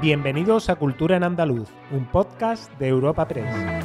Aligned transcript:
Bienvenidos 0.00 0.70
a 0.70 0.76
Cultura 0.76 1.16
en 1.16 1.24
Andaluz, 1.24 1.68
un 1.90 2.06
podcast 2.06 2.72
de 2.78 2.86
Europa 2.86 3.26
Press. 3.26 3.77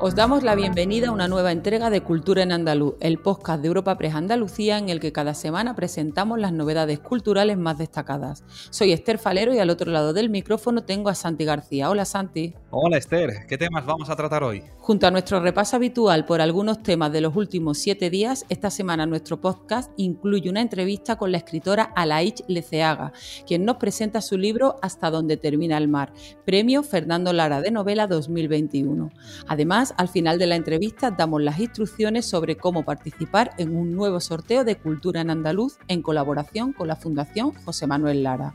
Os 0.00 0.14
damos 0.14 0.44
la 0.44 0.54
bienvenida 0.54 1.08
a 1.08 1.10
una 1.10 1.26
nueva 1.26 1.50
entrega 1.50 1.90
de 1.90 2.02
Cultura 2.02 2.44
en 2.44 2.52
Andaluz, 2.52 2.94
el 3.00 3.18
podcast 3.18 3.60
de 3.60 3.66
Europa 3.66 3.98
Press 3.98 4.14
Andalucía 4.14 4.78
en 4.78 4.90
el 4.90 5.00
que 5.00 5.10
cada 5.10 5.34
semana 5.34 5.74
presentamos 5.74 6.38
las 6.38 6.52
novedades 6.52 7.00
culturales 7.00 7.58
más 7.58 7.78
destacadas. 7.78 8.44
Soy 8.70 8.92
Esther 8.92 9.18
Falero 9.18 9.52
y 9.52 9.58
al 9.58 9.70
otro 9.70 9.90
lado 9.90 10.12
del 10.12 10.30
micrófono 10.30 10.84
tengo 10.84 11.08
a 11.08 11.16
Santi 11.16 11.44
García. 11.44 11.90
Hola 11.90 12.04
Santi. 12.04 12.54
Hola 12.70 12.96
Esther, 12.96 13.44
¿qué 13.48 13.58
temas 13.58 13.84
vamos 13.86 14.08
a 14.08 14.14
tratar 14.14 14.44
hoy? 14.44 14.62
Junto 14.78 15.08
a 15.08 15.10
nuestro 15.10 15.40
repaso 15.40 15.74
habitual 15.74 16.24
por 16.26 16.40
algunos 16.40 16.82
temas 16.82 17.10
de 17.10 17.20
los 17.20 17.34
últimos 17.34 17.78
siete 17.78 18.08
días, 18.08 18.46
esta 18.48 18.70
semana 18.70 19.04
nuestro 19.04 19.40
podcast 19.40 19.90
incluye 19.96 20.48
una 20.48 20.60
entrevista 20.60 21.16
con 21.16 21.32
la 21.32 21.38
escritora 21.38 21.92
Alaich 21.96 22.44
Leceaga, 22.46 23.12
quien 23.46 23.64
nos 23.64 23.78
presenta 23.78 24.20
su 24.20 24.38
libro 24.38 24.76
Hasta 24.80 25.10
donde 25.10 25.36
termina 25.36 25.76
el 25.76 25.88
mar, 25.88 26.12
premio 26.46 26.84
Fernando 26.84 27.32
Lara 27.32 27.60
de 27.60 27.72
novela 27.72 28.06
2021. 28.06 29.10
Además, 29.46 29.87
al 29.96 30.08
final 30.08 30.38
de 30.38 30.46
la 30.46 30.56
entrevista 30.56 31.10
damos 31.10 31.42
las 31.42 31.58
instrucciones 31.58 32.26
sobre 32.26 32.56
cómo 32.56 32.84
participar 32.84 33.52
en 33.58 33.76
un 33.76 33.92
nuevo 33.92 34.20
sorteo 34.20 34.64
de 34.64 34.76
cultura 34.76 35.20
en 35.20 35.30
andaluz 35.30 35.78
en 35.88 36.02
colaboración 36.02 36.72
con 36.72 36.88
la 36.88 36.96
Fundación 36.96 37.52
José 37.64 37.86
Manuel 37.86 38.22
Lara. 38.22 38.54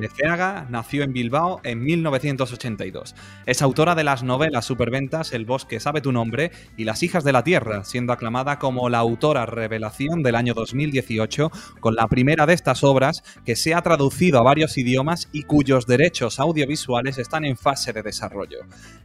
Leceaga 0.00 0.66
nació 0.70 1.02
en 1.02 1.12
Bilbao 1.12 1.60
en 1.64 1.82
1982. 1.82 3.14
Es 3.46 3.62
autora 3.62 3.94
de 3.94 4.04
las 4.04 4.22
novelas 4.22 4.64
superventas 4.64 5.32
El 5.32 5.44
bosque 5.44 5.80
sabe 5.80 6.00
tu 6.00 6.12
nombre 6.12 6.50
y 6.76 6.84
Las 6.84 7.02
hijas 7.02 7.24
de 7.24 7.32
la 7.32 7.44
tierra, 7.44 7.84
siendo 7.84 8.12
aclamada 8.12 8.58
como 8.58 8.88
la 8.88 8.98
autora 8.98 9.46
revelación 9.46 10.22
del 10.22 10.34
año 10.34 10.54
2018 10.54 11.50
con 11.80 11.94
la 11.94 12.06
primera 12.08 12.46
de 12.46 12.54
estas 12.54 12.84
obras 12.84 13.22
que 13.44 13.56
se 13.56 13.74
ha 13.74 13.82
traducido 13.82 14.38
a 14.38 14.44
varios 14.44 14.78
idiomas 14.78 15.28
y 15.32 15.42
cuyos 15.42 15.86
derechos 15.86 16.40
audiovisuales 16.40 17.18
están 17.18 17.44
en 17.44 17.56
fase 17.56 17.92
de 17.92 18.02
desarrollo. 18.02 18.58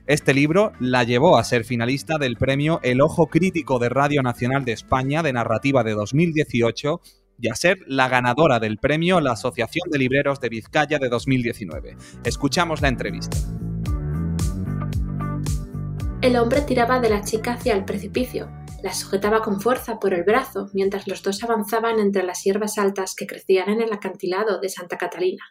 Este 0.08 0.34
libro 0.34 0.72
la 0.80 1.04
llevó 1.04 1.38
a 1.38 1.44
ser 1.44 1.66
finalista 1.66 2.18
del 2.18 2.38
premio 2.38 2.80
El 2.84 3.02
Ojo 3.02 3.28
Crítico 3.28 3.80
de 3.80 3.90
Radio 3.90 4.22
Nacional 4.22 4.66
de 4.66 4.74
España 4.74 5.24
de 5.24 5.34
Narrativa 5.34 5.84
de 5.84 5.94
2018 5.94 7.02
y 7.40 7.50
a 7.50 7.56
ser 7.56 7.80
la 7.88 8.08
ganadora 8.08 8.60
del 8.60 8.78
premio 8.78 9.20
la 9.20 9.34
Asociación 9.34 9.90
de 9.90 10.00
Libreros 10.00 10.40
de 10.40 10.50
Vizcaya 10.50 11.00
de 11.00 11.10
2019. 11.10 11.98
Escuchamos 12.24 12.82
la 12.82 12.88
entrevista. 12.88 13.38
El 16.22 16.38
hombre 16.38 16.62
tiraba 16.62 17.00
de 17.00 17.10
la 17.10 17.22
chica 17.22 17.54
hacia 17.54 17.76
el 17.76 17.86
precipicio. 17.86 18.50
La 18.82 18.94
sujetaba 18.94 19.42
con 19.42 19.62
fuerza 19.62 20.00
por 20.00 20.14
el 20.14 20.24
brazo 20.24 20.70
mientras 20.74 21.08
los 21.08 21.22
dos 21.22 21.44
avanzaban 21.44 22.00
entre 22.00 22.24
las 22.24 22.44
hierbas 22.44 22.78
altas 22.78 23.16
que 23.16 23.28
crecían 23.28 23.70
en 23.70 23.82
el 23.82 23.94
acantilado 23.94 24.60
de 24.60 24.70
Santa 24.70 24.98
Catalina. 24.98 25.44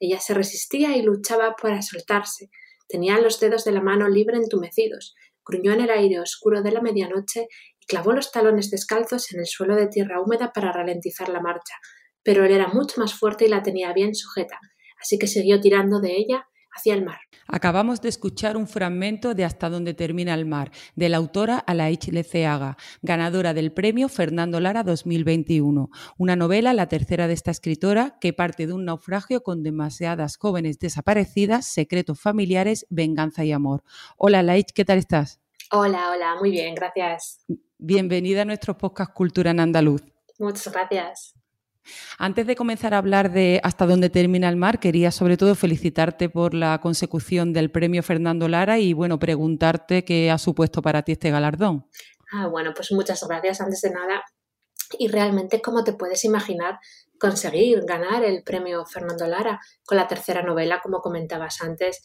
Ella 0.00 0.20
se 0.20 0.34
resistía 0.34 0.96
y 0.96 1.02
luchaba 1.02 1.54
para 1.60 1.82
soltarse. 1.82 2.50
Tenía 2.88 3.18
los 3.18 3.40
dedos 3.40 3.64
de 3.64 3.72
la 3.72 3.82
mano 3.82 4.08
libre 4.08 4.36
entumecidos. 4.36 5.14
Gruñó 5.44 5.72
en 5.72 5.80
el 5.80 5.90
aire 5.90 6.20
oscuro 6.20 6.62
de 6.62 6.70
la 6.70 6.80
medianoche 6.80 7.48
clavó 7.92 8.14
los 8.14 8.32
talones 8.32 8.70
descalzos 8.70 9.30
en 9.34 9.40
el 9.40 9.46
suelo 9.46 9.76
de 9.76 9.86
tierra 9.86 10.18
húmeda 10.18 10.50
para 10.54 10.72
ralentizar 10.72 11.28
la 11.28 11.42
marcha, 11.42 11.74
pero 12.22 12.42
él 12.42 12.52
era 12.52 12.68
mucho 12.68 12.98
más 12.98 13.12
fuerte 13.12 13.44
y 13.44 13.48
la 13.48 13.62
tenía 13.62 13.92
bien 13.92 14.14
sujeta, 14.14 14.58
así 14.98 15.18
que 15.18 15.26
siguió 15.26 15.60
tirando 15.60 16.00
de 16.00 16.16
ella 16.16 16.46
hacia 16.74 16.94
el 16.94 17.04
mar. 17.04 17.18
Acabamos 17.48 18.00
de 18.00 18.08
escuchar 18.08 18.56
un 18.56 18.66
fragmento 18.66 19.34
de 19.34 19.44
Hasta 19.44 19.68
donde 19.68 19.92
termina 19.92 20.32
el 20.32 20.46
mar, 20.46 20.70
de 20.96 21.10
la 21.10 21.18
autora 21.18 21.58
Alaich 21.58 22.08
Leceaga, 22.08 22.78
ganadora 23.02 23.52
del 23.52 23.74
premio 23.74 24.08
Fernando 24.08 24.58
Lara 24.58 24.84
2021. 24.84 25.90
Una 26.16 26.34
novela, 26.34 26.72
la 26.72 26.88
tercera 26.88 27.28
de 27.28 27.34
esta 27.34 27.50
escritora, 27.50 28.16
que 28.22 28.32
parte 28.32 28.66
de 28.66 28.72
un 28.72 28.86
naufragio 28.86 29.42
con 29.42 29.62
demasiadas 29.62 30.38
jóvenes 30.38 30.78
desaparecidas, 30.78 31.66
secretos 31.66 32.18
familiares, 32.18 32.86
venganza 32.88 33.44
y 33.44 33.52
amor. 33.52 33.84
Hola 34.16 34.38
Alaich, 34.38 34.72
¿qué 34.72 34.86
tal 34.86 34.96
estás? 34.96 35.41
Hola, 35.74 36.10
hola, 36.10 36.36
muy 36.38 36.50
bien, 36.50 36.74
gracias. 36.74 37.46
Bienvenida 37.78 38.42
a 38.42 38.44
nuestro 38.44 38.76
podcast 38.76 39.10
Cultura 39.14 39.52
en 39.52 39.60
Andaluz. 39.60 40.02
Muchas 40.38 40.70
gracias. 40.70 41.32
Antes 42.18 42.46
de 42.46 42.56
comenzar 42.56 42.92
a 42.92 42.98
hablar 42.98 43.32
de 43.32 43.58
hasta 43.64 43.86
dónde 43.86 44.10
termina 44.10 44.50
el 44.50 44.56
mar, 44.56 44.80
quería 44.80 45.10
sobre 45.10 45.38
todo 45.38 45.54
felicitarte 45.54 46.28
por 46.28 46.52
la 46.52 46.78
consecución 46.82 47.54
del 47.54 47.70
premio 47.70 48.02
Fernando 48.02 48.48
Lara 48.48 48.78
y 48.78 48.92
bueno, 48.92 49.18
preguntarte 49.18 50.04
qué 50.04 50.30
ha 50.30 50.36
supuesto 50.36 50.82
para 50.82 51.04
ti 51.04 51.12
este 51.12 51.30
galardón. 51.30 51.86
Ah, 52.34 52.48
bueno, 52.48 52.74
pues 52.76 52.92
muchas 52.92 53.26
gracias 53.26 53.62
antes 53.62 53.80
de 53.80 53.92
nada. 53.92 54.22
Y 54.98 55.08
realmente, 55.08 55.62
como 55.62 55.84
te 55.84 55.94
puedes 55.94 56.22
imaginar, 56.26 56.80
conseguir 57.18 57.86
ganar 57.86 58.24
el 58.24 58.42
premio 58.42 58.84
Fernando 58.84 59.26
Lara 59.26 59.58
con 59.86 59.96
la 59.96 60.06
tercera 60.06 60.42
novela, 60.42 60.80
como 60.82 61.00
comentabas 61.00 61.62
antes, 61.62 62.02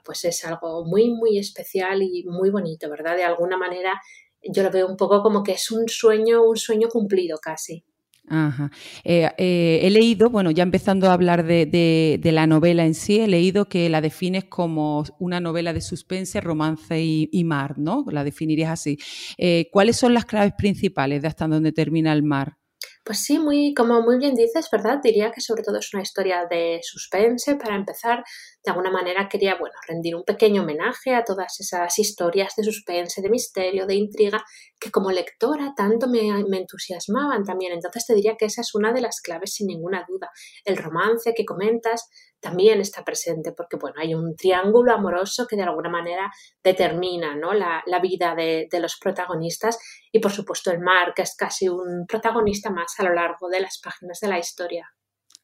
bueno, 0.00 0.02
pues 0.04 0.24
es 0.24 0.44
algo 0.44 0.84
muy, 0.84 1.10
muy 1.10 1.38
especial 1.38 2.02
y 2.02 2.24
muy 2.24 2.50
bonito, 2.50 2.88
¿verdad? 2.88 3.16
De 3.16 3.24
alguna 3.24 3.56
manera 3.56 4.00
yo 4.42 4.62
lo 4.62 4.70
veo 4.70 4.86
un 4.86 4.96
poco 4.96 5.22
como 5.22 5.42
que 5.42 5.52
es 5.52 5.70
un 5.70 5.88
sueño, 5.88 6.42
un 6.42 6.56
sueño 6.56 6.88
cumplido 6.88 7.38
casi. 7.38 7.84
Ajá. 8.28 8.70
Eh, 9.02 9.28
eh, 9.38 9.80
he 9.82 9.90
leído, 9.90 10.30
bueno, 10.30 10.52
ya 10.52 10.62
empezando 10.62 11.08
a 11.08 11.14
hablar 11.14 11.44
de, 11.44 12.20
la 12.22 12.46
novela 12.46 12.84
en 12.84 12.94
sí, 12.94 13.18
he 13.18 13.26
leído 13.26 13.68
que 13.68 13.88
la 13.88 14.00
defines 14.00 14.44
como 14.44 15.04
una 15.18 15.40
novela 15.40 15.72
de 15.72 15.80
suspense, 15.80 16.40
romance 16.40 17.00
y, 17.02 17.44
mar, 17.44 17.76
¿no? 17.78 18.04
La 18.10 18.22
definirías 18.22 18.70
así. 18.70 18.98
Eh, 19.36 19.68
¿Cuáles 19.72 19.96
son 19.96 20.14
las 20.14 20.26
claves 20.26 20.52
principales 20.56 21.22
de 21.22 21.28
hasta 21.28 21.48
dónde 21.48 21.72
termina 21.72 22.12
el 22.12 22.22
mar? 22.22 22.60
Pues 23.04 23.18
sí, 23.24 23.38
muy, 23.38 23.74
como 23.74 24.02
muy 24.02 24.18
bien 24.18 24.34
dices, 24.34 24.68
¿verdad? 24.70 25.00
Diría 25.02 25.32
que 25.32 25.40
sobre 25.40 25.62
todo 25.62 25.78
es 25.78 25.92
una 25.94 26.02
historia 26.02 26.46
de 26.48 26.80
suspense. 26.82 27.56
Para 27.56 27.74
empezar, 27.74 28.22
de 28.62 28.70
alguna 28.70 28.90
manera 28.90 29.28
quería, 29.28 29.56
bueno, 29.58 29.74
rendir 29.88 30.14
un 30.14 30.24
pequeño 30.24 30.62
homenaje 30.62 31.14
a 31.14 31.24
todas 31.24 31.58
esas 31.60 31.98
historias 31.98 32.54
de 32.56 32.64
suspense, 32.64 33.22
de 33.22 33.30
misterio, 33.30 33.86
de 33.86 33.94
intriga, 33.94 34.44
que 34.78 34.90
como 34.90 35.10
lectora 35.10 35.72
tanto 35.76 36.08
me, 36.08 36.28
entusiasmaban 36.28 37.44
también. 37.44 37.72
Entonces 37.72 38.06
te 38.06 38.14
diría 38.14 38.36
que 38.36 38.46
esa 38.46 38.60
es 38.60 38.74
una 38.74 38.92
de 38.92 39.00
las 39.00 39.20
claves 39.20 39.54
sin 39.54 39.66
ninguna 39.68 40.04
duda. 40.06 40.30
El 40.64 40.76
romance 40.76 41.32
que 41.34 41.44
comentas, 41.44 42.08
también 42.40 42.80
está 42.80 43.04
presente, 43.04 43.52
porque 43.52 43.76
bueno, 43.76 43.96
hay 44.00 44.14
un 44.14 44.34
triángulo 44.34 44.92
amoroso 44.92 45.46
que 45.46 45.56
de 45.56 45.62
alguna 45.62 45.90
manera 45.90 46.30
determina 46.64 47.36
¿no? 47.36 47.52
la, 47.52 47.82
vida 48.00 48.34
de, 48.34 48.68
los 48.80 48.98
protagonistas 48.98 49.78
y 50.10 50.20
por 50.20 50.32
supuesto 50.32 50.70
el 50.70 50.80
mar, 50.80 51.12
que 51.14 51.22
es 51.22 51.36
casi 51.36 51.68
un 51.68 52.06
protagonista 52.08 52.70
más 52.70 52.98
a 52.98 53.04
lo 53.04 53.14
largo 53.14 53.48
de 53.48 53.60
las 53.60 53.78
páginas 53.82 54.20
de 54.20 54.28
la 54.28 54.38
historia. 54.38 54.90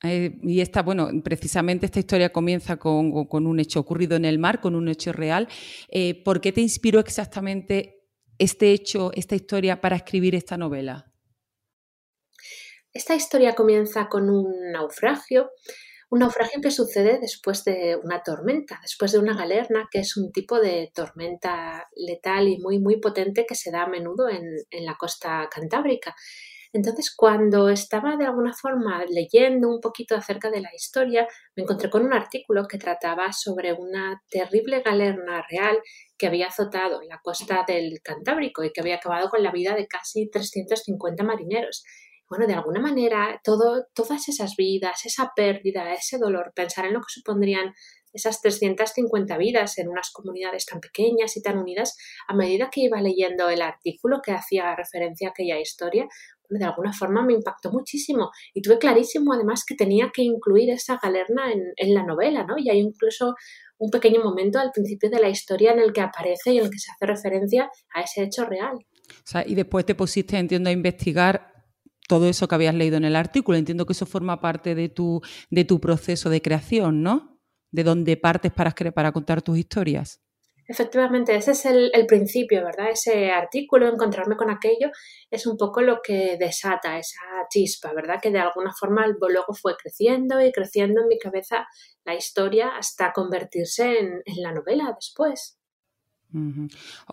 Eh, 0.02 0.38
y 0.42 0.60
esta, 0.60 0.82
bueno, 0.82 1.08
precisamente 1.24 1.86
esta 1.86 2.00
historia 2.00 2.30
comienza 2.30 2.76
con, 2.76 3.12
un 3.12 3.60
hecho 3.60 3.80
ocurrido 3.80 4.16
en 4.16 4.24
el 4.24 4.38
mar, 4.38 4.60
con 4.60 4.74
un 4.74 4.88
hecho 4.88 5.12
real. 5.12 5.48
Eh, 5.88 6.22
¿Por 6.22 6.40
qué 6.40 6.52
te 6.52 6.60
inspiró 6.60 7.00
exactamente 7.00 8.08
este 8.38 8.72
hecho, 8.72 9.10
esta 9.14 9.34
historia 9.34 9.80
para 9.80 9.96
escribir 9.96 10.34
esta 10.34 10.56
novela? 10.56 11.12
Esta 12.92 13.14
historia 13.14 13.54
comienza 13.54 14.08
con 14.08 14.30
un 14.30 14.72
naufragio 14.72 15.50
un 16.08 16.20
naufragio 16.20 16.60
que 16.60 16.70
sucede 16.70 17.18
después 17.20 17.64
de 17.64 17.96
una 17.96 18.22
tormenta, 18.22 18.78
después 18.82 19.12
de 19.12 19.18
una 19.18 19.36
galerna, 19.36 19.88
que 19.90 20.00
es 20.00 20.16
un 20.16 20.30
tipo 20.30 20.60
de 20.60 20.92
tormenta 20.94 21.88
letal 21.96 22.48
y 22.48 22.58
muy, 22.58 22.78
muy 22.78 23.00
potente 23.00 23.44
que 23.44 23.56
se 23.56 23.72
da 23.72 23.82
a 23.82 23.88
menudo 23.88 24.28
en, 24.28 24.44
la 24.84 24.96
costa 24.96 25.48
cantábrica. 25.50 26.14
Entonces, 26.72 27.14
cuando 27.14 27.68
estaba 27.68 28.16
de 28.16 28.26
alguna 28.26 28.52
forma 28.52 29.04
leyendo 29.08 29.68
un 29.68 29.80
poquito 29.80 30.16
acerca 30.16 30.50
de 30.50 30.60
la 30.60 30.74
historia, 30.74 31.26
me 31.54 31.62
encontré 31.62 31.90
con 31.90 32.04
un 32.04 32.12
artículo 32.12 32.66
que 32.66 32.78
trataba 32.78 33.32
sobre 33.32 33.72
una 33.72 34.22
terrible 34.28 34.82
galerna 34.82 35.44
real 35.48 35.78
que 36.18 36.26
había 36.26 36.48
azotado 36.48 37.00
la 37.02 37.20
costa 37.22 37.64
del 37.66 38.00
Cantábrico 38.02 38.64
y 38.64 38.72
que 38.72 38.80
había 38.80 38.96
acabado 38.96 39.28
con 39.28 39.42
la 39.42 39.52
vida 39.52 39.74
de 39.74 39.86
casi 39.86 40.28
350 40.28 41.22
marineros. 41.24 41.84
Bueno, 42.28 42.46
de 42.46 42.54
alguna 42.54 42.80
manera, 42.80 43.40
todo, 43.44 43.86
todas 43.94 44.28
esas 44.28 44.56
vidas, 44.56 45.06
esa 45.06 45.30
pérdida, 45.36 45.92
ese 45.92 46.18
dolor, 46.18 46.52
pensar 46.56 46.86
en 46.86 46.94
lo 46.94 47.00
que 47.00 47.06
supondrían 47.08 47.72
esas 48.12 48.40
350 48.40 49.36
vidas 49.36 49.78
en 49.78 49.88
unas 49.88 50.10
comunidades 50.10 50.66
tan 50.66 50.80
pequeñas 50.80 51.36
y 51.36 51.42
tan 51.42 51.58
unidas, 51.58 51.96
a 52.26 52.34
medida 52.34 52.70
que 52.70 52.80
iba 52.80 53.00
leyendo 53.00 53.48
el 53.48 53.62
artículo 53.62 54.22
que 54.22 54.32
hacía 54.32 54.74
referencia 54.74 55.28
a 55.28 55.30
aquella 55.30 55.60
historia, 55.60 56.08
de 56.48 56.64
alguna 56.64 56.92
forma 56.92 57.24
me 57.24 57.34
impactó 57.34 57.70
muchísimo 57.70 58.30
y 58.54 58.62
tuve 58.62 58.78
clarísimo 58.78 59.32
además 59.32 59.64
que 59.66 59.74
tenía 59.74 60.10
que 60.12 60.22
incluir 60.22 60.70
esa 60.70 60.98
galerna 61.02 61.52
en, 61.52 61.62
en 61.76 61.94
la 61.94 62.04
novela, 62.04 62.44
¿no? 62.44 62.56
Y 62.58 62.70
hay 62.70 62.78
incluso 62.78 63.34
un 63.78 63.90
pequeño 63.90 64.22
momento 64.22 64.58
al 64.58 64.70
principio 64.72 65.10
de 65.10 65.20
la 65.20 65.28
historia 65.28 65.72
en 65.72 65.80
el 65.80 65.92
que 65.92 66.00
aparece 66.00 66.52
y 66.52 66.58
en 66.58 66.64
el 66.64 66.70
que 66.70 66.78
se 66.78 66.90
hace 66.92 67.06
referencia 67.06 67.70
a 67.94 68.00
ese 68.02 68.22
hecho 68.22 68.44
real. 68.44 68.78
Y 69.46 69.54
después 69.54 69.84
te 69.84 69.94
pusiste, 69.94 70.38
entiendo, 70.38 70.70
a 70.70 70.72
investigar 70.72 71.52
todo 72.08 72.28
eso 72.28 72.48
que 72.48 72.54
habías 72.54 72.74
leído 72.74 72.96
en 72.96 73.04
el 73.04 73.16
artículo. 73.16 73.58
Entiendo 73.58 73.86
que 73.86 73.92
eso 73.92 74.06
forma 74.06 74.40
parte 74.40 74.74
de 74.74 74.88
tu, 74.88 75.20
de 75.50 75.64
tu 75.64 75.80
proceso 75.80 76.30
de 76.30 76.40
creación, 76.40 77.02
¿no? 77.02 77.40
De 77.70 77.84
dónde 77.84 78.16
partes 78.16 78.52
para, 78.52 78.72
para 78.72 79.12
contar 79.12 79.42
tus 79.42 79.58
historias. 79.58 80.20
Efectivamente, 80.68 81.34
ese 81.36 81.52
es 81.52 81.64
el, 81.64 82.06
principio, 82.06 82.64
¿verdad? 82.64 82.90
Ese 82.90 83.30
artículo, 83.30 83.88
encontrarme 83.88 84.36
con 84.36 84.50
aquello, 84.50 84.90
es 85.30 85.46
un 85.46 85.56
poco 85.56 85.80
lo 85.80 86.00
que 86.02 86.36
desata 86.38 86.98
esa 86.98 87.20
chispa, 87.48 87.92
¿verdad? 87.92 88.20
Que 88.20 88.30
de 88.30 88.40
alguna 88.40 88.72
forma 88.72 89.06
luego 89.06 89.54
fue 89.54 89.76
creciendo 89.76 90.40
y 90.40 90.50
creciendo 90.50 91.02
en 91.02 91.08
mi 91.08 91.18
cabeza 91.18 91.66
la 92.04 92.14
historia 92.14 92.76
hasta 92.76 93.12
convertirse 93.12 93.98
en, 93.98 94.22
la 94.36 94.52
novela 94.52 94.92
después. 94.94 95.58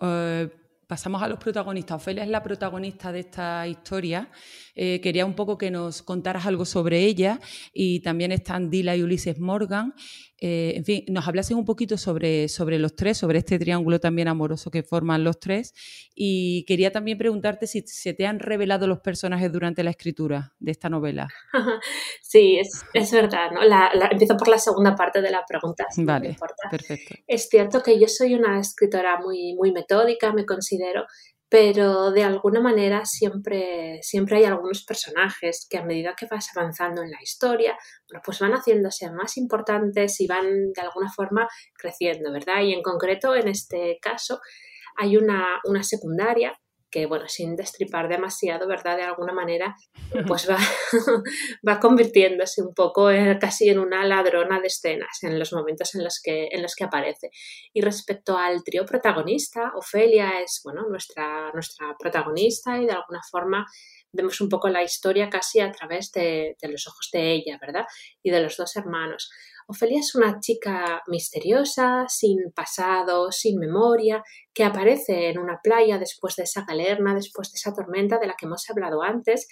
Eh, 0.02 0.48
pasamos 0.86 1.22
a 1.22 1.28
los 1.28 1.38
protagonistas. 1.38 1.96
Ofelia 1.96 2.24
es 2.24 2.30
la 2.30 2.42
protagonista 2.42 3.12
de 3.12 3.20
esta 3.20 3.66
historia. 3.66 4.28
Eh, 4.74 5.00
quería 5.00 5.26
un 5.26 5.34
poco 5.34 5.56
que 5.58 5.70
nos 5.70 6.02
contaras 6.02 6.46
algo 6.46 6.64
sobre 6.64 7.04
ella 7.04 7.40
y 7.72 8.00
también 8.00 8.32
están 8.32 8.70
Dila 8.70 8.96
y 8.96 9.02
Ulises 9.02 9.38
Morgan. 9.38 9.94
Eh, 10.40 10.74
en 10.76 10.84
fin, 10.84 11.04
nos 11.08 11.26
hablasen 11.28 11.56
un 11.56 11.64
poquito 11.64 11.96
sobre, 11.96 12.48
sobre 12.48 12.78
los 12.78 12.96
tres, 12.96 13.18
sobre 13.18 13.38
este 13.38 13.58
triángulo 13.58 14.00
también 14.00 14.28
amoroso 14.28 14.70
que 14.70 14.82
forman 14.82 15.24
los 15.24 15.38
tres. 15.38 15.74
Y 16.14 16.64
quería 16.66 16.92
también 16.92 17.18
preguntarte 17.18 17.66
si 17.66 17.82
se 17.86 18.14
te 18.14 18.26
han 18.26 18.40
revelado 18.40 18.86
los 18.86 19.00
personajes 19.00 19.52
durante 19.52 19.82
la 19.84 19.90
escritura 19.90 20.54
de 20.58 20.70
esta 20.70 20.88
novela. 20.88 21.28
Sí, 22.22 22.58
es, 22.58 22.84
es 22.94 23.12
verdad. 23.12 23.52
¿no? 23.52 23.60
empiezo 24.10 24.36
por 24.36 24.48
la 24.48 24.58
segunda 24.58 24.96
parte 24.96 25.22
de 25.22 25.30
la 25.30 25.44
pregunta. 25.46 25.86
vale, 25.98 26.36
perfecto. 26.68 27.14
Es 27.28 27.48
cierto 27.48 27.80
que 27.80 28.00
yo 28.00 28.08
soy 28.08 28.34
una 28.34 28.58
escritora 28.58 29.20
muy, 29.20 29.54
muy 29.54 29.70
metódica, 29.70 30.32
me 30.32 30.44
considero, 30.44 31.04
pero 31.54 32.10
de 32.10 32.24
alguna 32.24 32.60
manera 32.60 33.04
siempre, 33.04 34.00
siempre 34.02 34.38
hay 34.38 34.44
algunos 34.44 34.84
personajes 34.84 35.68
que 35.70 35.78
a 35.78 35.84
medida 35.84 36.16
que 36.16 36.26
vas 36.28 36.48
avanzando 36.56 37.00
en 37.00 37.12
la 37.12 37.22
historia, 37.22 37.78
bueno, 38.08 38.22
pues 38.24 38.40
van 38.40 38.54
haciéndose 38.54 39.08
más 39.12 39.36
importantes 39.36 40.20
y 40.20 40.26
van 40.26 40.72
de 40.72 40.80
alguna 40.80 41.12
forma 41.12 41.46
creciendo, 41.72 42.32
¿verdad? 42.32 42.62
Y 42.62 42.72
en 42.72 42.82
concreto, 42.82 43.36
en 43.36 43.46
este 43.46 43.98
caso, 44.02 44.40
hay 44.96 45.16
una, 45.16 45.60
una 45.62 45.84
secundaria 45.84 46.58
que, 46.94 47.06
bueno, 47.06 47.26
sin 47.26 47.56
destripar 47.56 48.08
demasiado, 48.08 48.68
¿verdad? 48.68 48.96
De 48.96 49.02
alguna 49.02 49.32
manera, 49.32 49.74
pues 50.28 50.48
va, 50.48 50.56
va 51.68 51.80
convirtiéndose 51.80 52.62
un 52.62 52.72
poco 52.72 53.08
casi 53.40 53.68
en 53.68 53.80
una 53.80 54.04
ladrona 54.04 54.60
de 54.60 54.68
escenas 54.68 55.20
en 55.22 55.36
los 55.36 55.52
momentos 55.52 55.92
en 55.96 56.04
los, 56.04 56.20
que, 56.22 56.46
en 56.52 56.62
los 56.62 56.76
que 56.76 56.84
aparece. 56.84 57.30
Y 57.72 57.80
respecto 57.80 58.38
al 58.38 58.62
trío 58.62 58.86
protagonista, 58.86 59.72
Ofelia 59.74 60.40
es, 60.40 60.60
bueno, 60.62 60.88
nuestra, 60.88 61.50
nuestra 61.52 61.96
protagonista 61.98 62.80
y 62.80 62.86
de 62.86 62.92
alguna 62.92 63.22
forma 63.28 63.66
vemos 64.12 64.40
un 64.40 64.48
poco 64.48 64.68
la 64.68 64.84
historia 64.84 65.28
casi 65.28 65.58
a 65.58 65.72
través 65.72 66.12
de, 66.12 66.56
de 66.62 66.68
los 66.68 66.86
ojos 66.86 67.10
de 67.12 67.32
ella, 67.32 67.58
¿verdad? 67.60 67.86
Y 68.22 68.30
de 68.30 68.40
los 68.40 68.56
dos 68.56 68.76
hermanos. 68.76 69.32
Ofelia 69.66 70.00
es 70.00 70.14
una 70.14 70.40
chica 70.40 71.02
misteriosa, 71.06 72.04
sin 72.08 72.52
pasado, 72.54 73.32
sin 73.32 73.58
memoria, 73.58 74.22
que 74.52 74.64
aparece 74.64 75.30
en 75.30 75.38
una 75.38 75.60
playa 75.62 75.98
después 75.98 76.36
de 76.36 76.42
esa 76.42 76.64
galerna, 76.66 77.14
después 77.14 77.50
de 77.50 77.56
esa 77.56 77.72
tormenta 77.72 78.18
de 78.18 78.26
la 78.26 78.34
que 78.38 78.46
hemos 78.46 78.68
hablado 78.68 79.02
antes. 79.02 79.48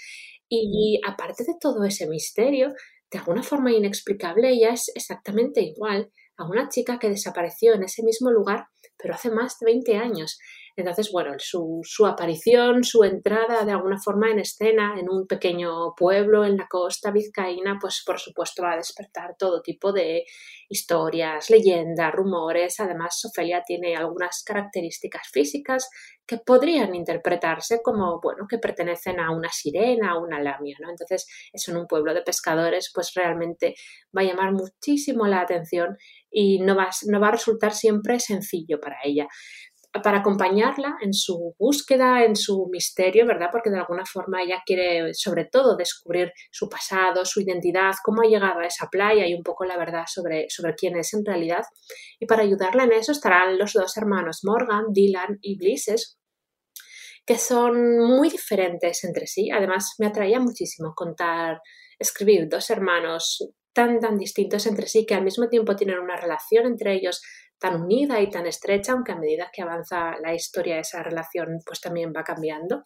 Y 0.48 1.00
aparte 1.06 1.44
de 1.44 1.54
todo 1.58 1.84
ese 1.84 2.06
misterio, 2.08 2.74
de 3.10 3.18
alguna 3.18 3.42
forma 3.42 3.72
inexplicable, 3.72 4.50
ella 4.50 4.70
es 4.70 4.90
exactamente 4.94 5.62
igual 5.62 6.10
a 6.36 6.44
una 6.44 6.68
chica 6.68 6.98
que 6.98 7.08
desapareció 7.08 7.74
en 7.74 7.84
ese 7.84 8.02
mismo 8.02 8.30
lugar, 8.30 8.66
pero 8.98 9.14
hace 9.14 9.30
más 9.30 9.58
de 9.58 9.66
20 9.66 9.96
años. 9.96 10.38
Entonces, 10.74 11.10
bueno, 11.12 11.34
su, 11.38 12.06
aparición, 12.06 12.82
su 12.82 13.04
entrada 13.04 13.64
de 13.64 13.72
alguna 13.72 13.98
forma 13.98 14.30
en 14.30 14.38
escena 14.38 14.94
en 14.98 15.10
un 15.10 15.26
pequeño 15.26 15.94
pueblo 15.94 16.44
en 16.44 16.56
la 16.56 16.66
costa 16.66 17.10
vizcaína, 17.10 17.78
pues 17.78 18.02
por 18.06 18.18
supuesto 18.18 18.62
va 18.62 18.72
a 18.72 18.76
despertar 18.76 19.36
todo 19.38 19.60
tipo 19.60 19.92
de 19.92 20.24
historias, 20.68 21.50
leyendas, 21.50 22.12
rumores. 22.12 22.80
Además, 22.80 23.22
Ofelia 23.24 23.62
tiene 23.66 23.96
algunas 23.96 24.42
características 24.44 25.28
físicas 25.30 25.90
que 26.26 26.38
podrían 26.38 26.94
interpretarse 26.94 27.82
como, 27.82 28.20
bueno, 28.22 28.46
que 28.48 28.58
pertenecen 28.58 29.20
a 29.20 29.30
una 29.30 29.50
sirena, 29.50 30.12
a 30.12 30.18
una 30.18 30.40
lamia, 30.40 30.76
¿no? 30.80 30.88
Entonces, 30.88 31.26
eso 31.52 31.72
en 31.72 31.76
un 31.76 31.86
pueblo 31.86 32.14
de 32.14 32.22
pescadores, 32.22 32.90
pues 32.94 33.12
realmente 33.14 33.74
va 34.16 34.22
a 34.22 34.24
llamar 34.24 34.52
muchísimo 34.52 35.26
la 35.26 35.40
atención 35.40 35.98
y 36.30 36.60
no 36.60 36.74
va, 36.74 36.88
no 37.08 37.20
va 37.20 37.28
a 37.28 37.32
resultar 37.32 37.72
siempre 37.72 38.18
sencillo 38.20 38.80
para 38.80 38.96
ella 39.04 39.28
para 40.00 40.18
acompañarla 40.18 40.96
en 41.02 41.12
su 41.12 41.54
búsqueda, 41.58 42.24
en 42.24 42.34
su 42.34 42.66
misterio, 42.70 43.26
¿verdad? 43.26 43.48
Porque 43.52 43.68
de 43.68 43.78
alguna 43.78 44.06
forma 44.06 44.42
ella 44.42 44.62
quiere 44.64 45.12
sobre 45.12 45.44
todo 45.44 45.76
descubrir 45.76 46.32
su 46.50 46.68
pasado, 46.68 47.24
su 47.26 47.42
identidad, 47.42 47.92
cómo 48.02 48.22
ha 48.22 48.26
llegado 48.26 48.60
a 48.60 48.66
esa 48.66 48.88
playa 48.90 49.26
y 49.26 49.34
un 49.34 49.42
poco 49.42 49.64
la 49.64 49.76
verdad 49.76 50.04
sobre, 50.06 50.46
sobre 50.48 50.74
quién 50.74 50.96
es 50.96 51.12
en 51.12 51.24
realidad. 51.24 51.62
Y 52.18 52.26
para 52.26 52.42
ayudarla 52.42 52.84
en 52.84 52.92
eso 52.92 53.12
estarán 53.12 53.58
los 53.58 53.74
dos 53.74 53.96
hermanos 53.98 54.40
Morgan, 54.44 54.86
Dylan 54.92 55.38
y 55.42 55.58
Blisses, 55.58 56.18
que 57.26 57.36
son 57.36 57.98
muy 57.98 58.30
diferentes 58.30 59.04
entre 59.04 59.26
sí. 59.26 59.50
Además, 59.50 59.94
me 59.98 60.06
atraía 60.06 60.40
muchísimo 60.40 60.94
contar, 60.94 61.60
escribir 61.98 62.48
dos 62.48 62.70
hermanos 62.70 63.46
tan, 63.74 64.00
tan 64.00 64.16
distintos 64.16 64.66
entre 64.66 64.86
sí 64.86 65.06
que 65.06 65.14
al 65.14 65.24
mismo 65.24 65.48
tiempo 65.48 65.76
tienen 65.76 65.98
una 65.98 66.16
relación 66.16 66.66
entre 66.66 66.94
ellos 66.94 67.22
tan 67.62 67.80
unida 67.80 68.20
y 68.20 68.28
tan 68.28 68.46
estrecha, 68.46 68.92
aunque 68.92 69.12
a 69.12 69.16
medida 69.16 69.50
que 69.52 69.62
avanza 69.62 70.16
la 70.20 70.34
historia 70.34 70.80
esa 70.80 71.02
relación 71.02 71.60
pues 71.64 71.80
también 71.80 72.12
va 72.14 72.24
cambiando. 72.24 72.82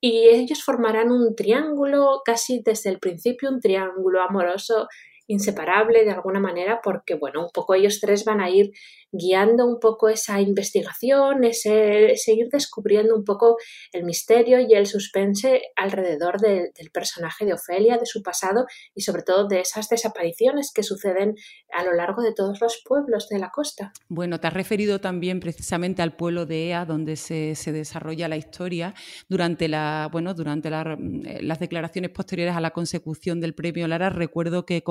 Y 0.00 0.28
ellos 0.28 0.64
formarán 0.64 1.10
un 1.12 1.34
triángulo, 1.36 2.22
casi 2.24 2.62
desde 2.64 2.88
el 2.90 2.98
principio 2.98 3.50
un 3.50 3.60
triángulo 3.60 4.22
amoroso 4.22 4.88
inseparable 5.28 6.04
de 6.04 6.10
alguna 6.10 6.40
manera 6.40 6.80
porque, 6.82 7.14
bueno, 7.14 7.44
un 7.44 7.50
poco 7.52 7.74
ellos 7.74 8.00
tres 8.00 8.24
van 8.24 8.40
a 8.40 8.50
ir 8.50 8.72
guiando 9.12 9.66
un 9.66 9.78
poco 9.80 10.08
esa 10.08 10.40
investigación, 10.40 11.44
ese, 11.44 12.16
seguir 12.16 12.48
descubriendo 12.50 13.14
un 13.14 13.24
poco 13.24 13.56
el 13.92 14.04
misterio 14.04 14.60
y 14.60 14.74
el 14.74 14.86
suspense 14.86 15.62
alrededor 15.76 16.40
del 16.40 16.90
personaje 16.92 17.46
de 17.46 17.54
Ofelia, 17.54 17.96
de 17.96 18.06
su 18.06 18.22
pasado 18.22 18.66
y 18.94 19.02
sobre 19.02 19.22
todo 19.22 19.46
de 19.46 19.60
esas 19.60 19.88
desapariciones 19.88 20.72
que 20.74 20.82
suceden 20.82 21.34
a 21.72 21.84
lo 21.84 21.92
largo 21.92 22.22
de 22.22 22.34
todos 22.34 22.60
los 22.60 22.82
pueblos 22.84 23.28
de 23.28 23.38
la 23.38 23.50
costa. 23.50 23.92
Bueno, 24.08 24.40
te 24.40 24.46
has 24.46 24.52
referido 24.52 25.00
también 25.00 25.40
precisamente 25.40 26.02
al 26.02 26.16
pueblo 26.16 26.46
de 26.46 26.68
Ea, 26.68 26.84
donde 26.84 27.16
se, 27.16 27.54
desarrolla 27.72 28.28
la 28.28 28.36
historia 28.36 28.94
durante, 29.28 29.68
la, 29.68 30.08
bueno, 30.10 30.34
durante 30.34 30.68
eh, 30.68 31.42
las 31.42 31.58
declaraciones 31.58 32.10
posteriores 32.10 32.56
a 32.56 32.60
la 32.60 32.70
consecución 32.70 33.40
del 33.40 33.54
premio 33.54 33.86
Lara. 33.88 34.10
Recuerdo 34.10 34.64
que 34.64 34.82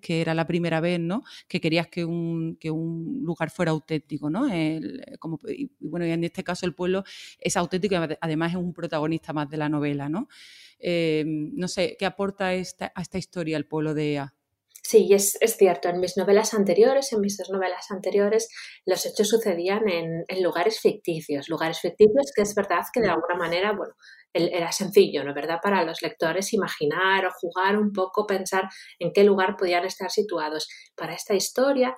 que 0.00 0.20
era 0.20 0.34
la 0.34 0.46
primera 0.46 0.80
vez 0.80 1.00
¿no? 1.00 1.22
que 1.46 1.60
querías 1.60 1.88
que 1.88 2.04
un, 2.04 2.56
que 2.56 2.70
un 2.70 3.20
lugar 3.22 3.50
fuera 3.50 3.70
auténtico, 3.72 4.30
¿no? 4.30 4.48
y, 4.48 5.70
bueno, 5.80 6.04
en 6.06 6.24
este 6.24 6.42
caso 6.42 6.66
el 6.66 6.74
pueblo 6.74 7.04
es 7.38 7.56
auténtico 7.56 7.94
y 7.94 8.16
además 8.20 8.52
es 8.52 8.56
un 8.56 8.72
protagonista 8.72 9.32
más 9.32 9.48
de 9.48 9.56
la 9.56 9.68
novela, 9.68 10.08
¿no? 10.08 10.28
Eh, 10.80 11.24
no 11.26 11.66
sé, 11.68 11.96
¿qué 11.98 12.06
aporta 12.06 12.54
esta, 12.54 12.92
a 12.94 13.02
esta 13.02 13.18
historia 13.18 13.56
el 13.56 13.66
pueblo 13.66 13.94
de 13.94 14.12
Ea? 14.12 14.34
Sí, 14.88 15.06
es, 15.12 15.36
cierto. 15.58 15.90
En 15.90 16.00
mis 16.00 16.16
novelas 16.16 16.54
anteriores, 16.54 17.12
en 17.12 17.20
mis 17.20 17.36
dos 17.36 17.50
novelas 17.50 17.90
anteriores, 17.90 18.48
los 18.86 19.04
hechos 19.04 19.28
sucedían 19.28 19.86
en, 19.86 20.24
lugares 20.42 20.80
ficticios. 20.80 21.50
Lugares 21.50 21.80
ficticios 21.80 22.32
que 22.34 22.40
es 22.40 22.54
verdad 22.54 22.80
que 22.90 23.02
de 23.02 23.10
alguna 23.10 23.34
manera, 23.36 23.72
bueno, 23.72 23.92
era 24.32 24.72
sencillo, 24.72 25.24
¿no? 25.24 25.34
¿Verdad? 25.34 25.58
Para 25.62 25.84
los 25.84 26.02
lectores 26.02 26.52
imaginar 26.52 27.26
o 27.26 27.30
jugar 27.30 27.78
un 27.78 27.92
poco, 27.92 28.26
pensar 28.26 28.68
en 28.98 29.12
qué 29.12 29.24
lugar 29.24 29.56
podían 29.56 29.84
estar 29.84 30.10
situados. 30.10 30.68
Para 30.96 31.14
esta 31.14 31.34
historia, 31.34 31.96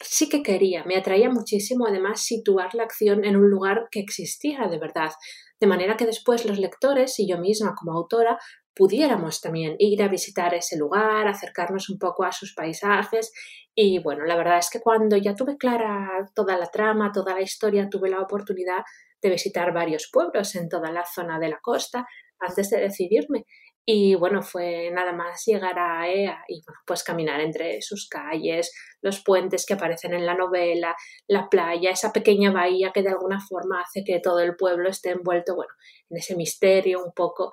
sí 0.00 0.28
que 0.28 0.42
quería, 0.42 0.84
me 0.84 0.96
atraía 0.96 1.30
muchísimo 1.30 1.86
además 1.86 2.22
situar 2.22 2.74
la 2.74 2.84
acción 2.84 3.24
en 3.24 3.36
un 3.36 3.50
lugar 3.50 3.88
que 3.90 4.00
existiera 4.00 4.68
de 4.68 4.78
verdad, 4.78 5.12
de 5.60 5.66
manera 5.66 5.96
que 5.96 6.06
después 6.06 6.46
los 6.46 6.58
lectores 6.58 7.18
y 7.18 7.28
yo 7.28 7.38
misma 7.38 7.74
como 7.74 7.92
autora 7.92 8.38
pudiéramos 8.74 9.40
también 9.40 9.76
ir 9.78 10.02
a 10.02 10.08
visitar 10.08 10.54
ese 10.54 10.78
lugar, 10.78 11.28
acercarnos 11.28 11.90
un 11.90 11.98
poco 11.98 12.24
a 12.24 12.32
sus 12.32 12.54
paisajes 12.54 13.30
y 13.74 13.98
bueno, 13.98 14.24
la 14.24 14.36
verdad 14.36 14.58
es 14.58 14.70
que 14.70 14.80
cuando 14.80 15.16
ya 15.16 15.34
tuve 15.34 15.56
clara 15.56 16.30
toda 16.34 16.56
la 16.56 16.66
trama, 16.66 17.12
toda 17.12 17.34
la 17.34 17.42
historia, 17.42 17.88
tuve 17.90 18.08
la 18.08 18.20
oportunidad 18.20 18.82
de 19.22 19.30
visitar 19.30 19.72
varios 19.72 20.08
pueblos 20.12 20.54
en 20.54 20.68
toda 20.68 20.90
la 20.92 21.04
zona 21.04 21.38
de 21.38 21.48
la 21.48 21.58
costa 21.60 22.06
antes 22.38 22.70
de 22.70 22.80
decidirme 22.80 23.44
y 23.92 24.14
bueno, 24.14 24.42
fue 24.42 24.90
nada 24.92 25.12
más 25.12 25.42
llegar 25.46 25.76
a 25.78 26.08
EA 26.08 26.44
y 26.46 26.62
bueno, 26.64 26.78
pues 26.86 27.02
caminar 27.02 27.40
entre 27.40 27.82
sus 27.82 28.08
calles, 28.08 28.72
los 29.02 29.22
puentes 29.24 29.66
que 29.66 29.74
aparecen 29.74 30.14
en 30.14 30.26
la 30.26 30.34
novela, 30.34 30.94
la 31.26 31.48
playa, 31.48 31.90
esa 31.90 32.12
pequeña 32.12 32.52
bahía 32.52 32.92
que 32.92 33.02
de 33.02 33.08
alguna 33.08 33.40
forma 33.40 33.80
hace 33.80 34.04
que 34.04 34.20
todo 34.20 34.40
el 34.40 34.54
pueblo 34.54 34.88
esté 34.88 35.10
envuelto, 35.10 35.56
bueno, 35.56 35.72
en 36.08 36.18
ese 36.18 36.36
misterio 36.36 37.04
un 37.04 37.12
poco. 37.12 37.50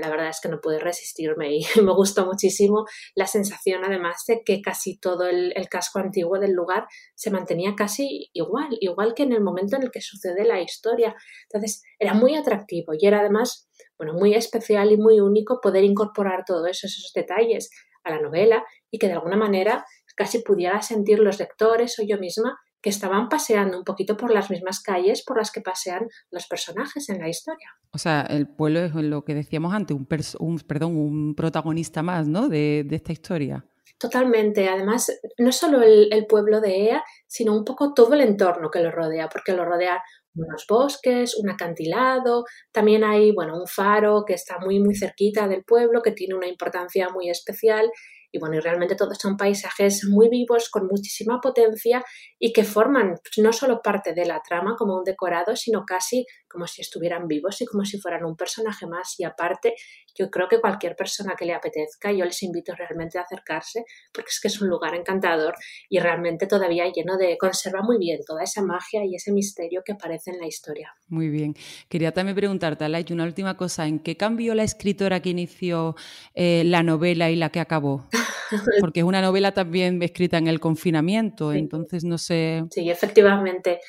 La 0.00 0.08
verdad 0.08 0.28
es 0.28 0.40
que 0.40 0.48
no 0.48 0.60
pude 0.60 0.78
resistirme 0.78 1.56
y 1.56 1.64
me 1.82 1.92
gustó 1.92 2.26
muchísimo 2.26 2.84
la 3.14 3.26
sensación 3.26 3.84
además 3.84 4.24
de 4.26 4.42
que 4.44 4.60
casi 4.62 4.98
todo 4.98 5.26
el, 5.26 5.52
casco 5.70 5.98
antiguo 5.98 6.38
del 6.38 6.52
lugar 6.52 6.86
se 7.14 7.30
mantenía 7.30 7.74
casi 7.76 8.30
igual, 8.32 8.76
igual 8.80 9.14
que 9.14 9.22
en 9.22 9.32
el 9.32 9.42
momento 9.42 9.76
en 9.76 9.82
el 9.84 9.90
que 9.90 10.00
sucede 10.00 10.44
la 10.44 10.60
historia. 10.60 11.14
Entonces 11.44 11.82
era 11.98 12.14
muy 12.14 12.34
atractivo 12.34 12.92
y 12.98 13.06
era 13.06 13.20
además 13.20 13.68
bueno, 13.98 14.14
muy 14.14 14.34
especial 14.34 14.90
y 14.90 14.96
muy 14.96 15.20
único 15.20 15.60
poder 15.60 15.84
incorporar 15.84 16.44
todos 16.46 16.82
esos 16.82 17.12
detalles 17.14 17.70
a 18.02 18.10
la 18.10 18.20
novela 18.20 18.64
y 18.90 18.98
que 18.98 19.06
de 19.06 19.14
alguna 19.14 19.36
manera 19.36 19.84
casi 20.16 20.42
pudiera 20.42 20.82
sentir 20.82 21.18
los 21.18 21.38
lectores 21.38 21.98
o 21.98 22.02
yo 22.06 22.18
misma 22.18 22.58
que 22.82 22.90
estaban 22.90 23.28
paseando 23.28 23.78
un 23.78 23.84
poquito 23.84 24.16
por 24.16 24.32
las 24.32 24.50
mismas 24.50 24.80
calles 24.80 25.22
por 25.24 25.36
las 25.36 25.50
que 25.50 25.60
pasean 25.60 26.08
los 26.30 26.46
personajes 26.46 27.08
en 27.08 27.20
la 27.20 27.28
historia. 27.28 27.68
O 27.92 27.98
sea, 27.98 28.22
el 28.22 28.48
pueblo 28.48 28.80
es 28.80 28.94
lo 28.94 29.24
que 29.24 29.34
decíamos 29.34 29.74
antes, 29.74 29.96
un, 30.38 30.58
perdón, 30.60 30.96
un 30.96 31.34
protagonista 31.34 32.02
más 32.02 32.26
¿no? 32.26 32.48
de, 32.48 32.86
esta 32.90 33.12
historia. 33.12 33.64
Totalmente. 33.98 34.68
Además, 34.68 35.12
no 35.38 35.52
solo 35.52 35.82
el, 35.82 36.08
el, 36.10 36.26
pueblo 36.26 36.60
de 36.60 36.86
Ea, 36.86 37.04
sino 37.26 37.54
un 37.54 37.64
poco 37.64 37.92
todo 37.92 38.14
el 38.14 38.22
entorno 38.22 38.70
que 38.70 38.80
lo 38.80 38.90
rodea, 38.90 39.28
porque 39.28 39.52
lo 39.52 39.66
rodea 39.66 40.02
unos 40.34 40.64
bosques, 40.68 41.36
un 41.36 41.50
acantilado, 41.50 42.44
también 42.72 43.04
hay, 43.04 43.32
bueno, 43.32 43.60
un 43.60 43.66
faro 43.66 44.24
que 44.24 44.34
está 44.34 44.58
muy, 44.58 44.80
muy 44.80 44.94
cerquita 44.94 45.48
del 45.48 45.64
pueblo, 45.64 46.02
que 46.02 46.12
tiene 46.12 46.34
una 46.34 46.46
importancia 46.46 47.08
muy 47.10 47.28
especial 47.28 47.90
y 48.32 48.38
bueno, 48.38 48.56
y 48.56 48.60
realmente 48.60 48.94
todos 48.94 49.18
son 49.18 49.36
paisajes 49.36 50.04
muy 50.08 50.28
vivos, 50.28 50.70
con 50.70 50.86
muchísima 50.86 51.40
potencia 51.40 52.04
y 52.38 52.52
que 52.52 52.64
forman 52.64 53.16
no 53.38 53.52
solo 53.52 53.80
parte 53.82 54.12
de 54.14 54.24
la 54.24 54.40
trama 54.42 54.76
como 54.76 54.96
un 54.96 55.04
decorado, 55.04 55.56
sino 55.56 55.84
casi 55.84 56.26
como 56.48 56.66
si 56.66 56.82
estuvieran 56.82 57.26
vivos 57.26 57.60
y 57.60 57.66
como 57.66 57.84
si 57.84 57.98
fueran 57.98 58.24
un 58.24 58.36
personaje 58.36 58.86
más. 58.86 59.14
Y 59.18 59.24
aparte, 59.24 59.74
yo 60.16 60.30
creo 60.30 60.48
que 60.48 60.60
cualquier 60.60 60.96
persona 60.96 61.34
que 61.36 61.44
le 61.44 61.54
apetezca, 61.54 62.12
yo 62.12 62.24
les 62.24 62.42
invito 62.42 62.74
realmente 62.74 63.18
a 63.18 63.22
acercarse, 63.22 63.84
porque 64.12 64.28
es 64.30 64.40
que 64.40 64.48
es 64.48 64.60
un 64.60 64.68
lugar 64.68 64.94
encantador 64.94 65.54
y 65.88 65.98
realmente 65.98 66.46
todavía 66.46 66.90
lleno 66.92 67.16
de, 67.16 67.36
conserva 67.38 67.82
muy 67.82 67.98
bien 67.98 68.20
toda 68.26 68.42
esa 68.42 68.62
magia 68.62 69.04
y 69.04 69.14
ese 69.14 69.32
misterio 69.32 69.82
que 69.84 69.92
aparece 69.92 70.30
en 70.30 70.38
la 70.38 70.46
historia. 70.46 70.94
Muy 71.08 71.28
bien. 71.28 71.54
Quería 71.88 72.12
también 72.12 72.36
preguntarte, 72.36 72.84
Alay, 72.84 73.04
una 73.10 73.24
última 73.24 73.56
cosa, 73.56 73.86
¿en 73.86 73.98
qué 73.98 74.16
cambió 74.16 74.54
la 74.54 74.62
escritora 74.62 75.20
que 75.20 75.30
inició 75.30 75.96
eh, 76.34 76.62
la 76.64 76.82
novela 76.82 77.30
y 77.30 77.36
la 77.36 77.50
que 77.50 77.60
acabó? 77.60 78.08
Porque 78.80 79.00
es 79.00 79.04
una 79.04 79.20
novela 79.20 79.52
también 79.52 80.02
escrita 80.02 80.38
en 80.38 80.48
el 80.48 80.60
confinamiento, 80.60 81.52
entonces 81.52 82.04
no 82.04 82.18
sé. 82.18 82.64
Sí, 82.70 82.90
efectivamente. 82.90 83.80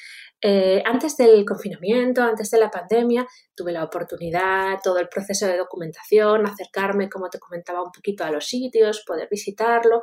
Eh, 0.43 0.81
antes 0.85 1.15
del 1.17 1.45
confinamiento, 1.45 2.23
antes 2.23 2.49
de 2.49 2.59
la 2.59 2.71
pandemia, 2.71 3.27
tuve 3.55 3.71
la 3.71 3.83
oportunidad, 3.83 4.79
todo 4.83 4.97
el 4.97 5.07
proceso 5.07 5.45
de 5.45 5.57
documentación, 5.57 6.47
acercarme, 6.47 7.09
como 7.09 7.29
te 7.29 7.37
comentaba, 7.39 7.83
un 7.83 7.91
poquito 7.91 8.23
a 8.23 8.31
los 8.31 8.47
sitios, 8.47 9.03
poder 9.05 9.27
visitarlo. 9.29 10.01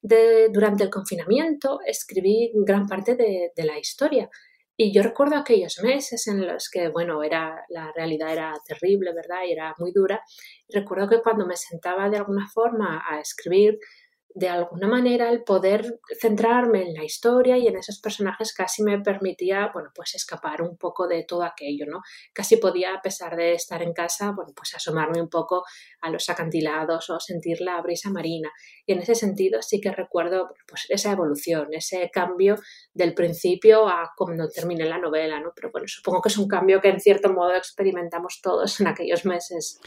durante 0.00 0.84
el 0.84 0.90
confinamiento 0.90 1.78
escribí 1.86 2.52
gran 2.54 2.86
parte 2.86 3.16
de, 3.16 3.52
de, 3.56 3.64
la 3.64 3.78
historia. 3.78 4.28
Y 4.76 4.92
yo 4.92 5.02
recuerdo 5.02 5.36
aquellos 5.36 5.80
meses 5.82 6.28
en 6.28 6.46
los 6.46 6.70
que, 6.70 6.88
bueno, 6.88 7.22
era, 7.24 7.64
la 7.68 7.90
realidad 7.96 8.32
era 8.32 8.54
terrible, 8.64 9.12
¿verdad? 9.12 9.38
Y 9.48 9.52
era 9.52 9.74
muy 9.78 9.90
dura. 9.92 10.20
Recuerdo 10.68 11.08
que 11.08 11.20
cuando 11.22 11.46
me 11.46 11.56
sentaba 11.56 12.08
de 12.08 12.18
alguna 12.18 12.46
forma 12.54 13.02
a 13.08 13.20
escribir, 13.20 13.78
de 14.38 14.48
alguna 14.48 14.86
manera 14.86 15.30
el 15.30 15.42
poder 15.42 15.98
centrarme 16.20 16.82
en 16.82 16.94
la 16.94 17.02
historia 17.02 17.58
y 17.58 17.66
en 17.66 17.76
esos 17.76 17.98
personajes 18.00 18.54
casi 18.54 18.84
me 18.84 19.00
permitía, 19.00 19.68
bueno, 19.74 19.90
pues 19.92 20.14
escapar 20.14 20.62
un 20.62 20.76
poco 20.76 21.08
de 21.08 21.24
todo 21.24 21.42
aquello, 21.42 21.86
¿no? 21.88 22.02
Casi 22.32 22.56
podía, 22.58 22.94
a 22.94 23.02
pesar 23.02 23.34
de 23.34 23.54
estar 23.54 23.82
en 23.82 23.92
casa, 23.92 24.30
bueno, 24.30 24.52
pues 24.54 24.72
asomarme 24.76 25.20
un 25.20 25.28
poco 25.28 25.64
a 26.02 26.10
los 26.10 26.28
acantilados 26.28 27.10
o 27.10 27.18
sentir 27.18 27.60
la 27.60 27.82
brisa 27.82 28.10
marina. 28.10 28.48
Y 28.86 28.92
en 28.92 29.00
ese 29.00 29.16
sentido 29.16 29.60
sí 29.60 29.80
que 29.80 29.90
recuerdo 29.90 30.54
pues 30.68 30.86
esa 30.88 31.10
evolución, 31.10 31.68
ese 31.72 32.08
cambio 32.12 32.60
del 32.94 33.14
principio 33.14 33.88
a 33.88 34.12
cuando 34.16 34.48
termine 34.48 34.84
la 34.84 34.98
novela, 34.98 35.40
¿no? 35.40 35.50
Pero 35.52 35.72
bueno, 35.72 35.88
supongo 35.88 36.22
que 36.22 36.28
es 36.28 36.38
un 36.38 36.46
cambio 36.46 36.80
que 36.80 36.90
en 36.90 37.00
cierto 37.00 37.32
modo 37.32 37.56
experimentamos 37.56 38.38
todos 38.40 38.80
en 38.80 38.86
aquellos 38.86 39.24
meses. 39.24 39.80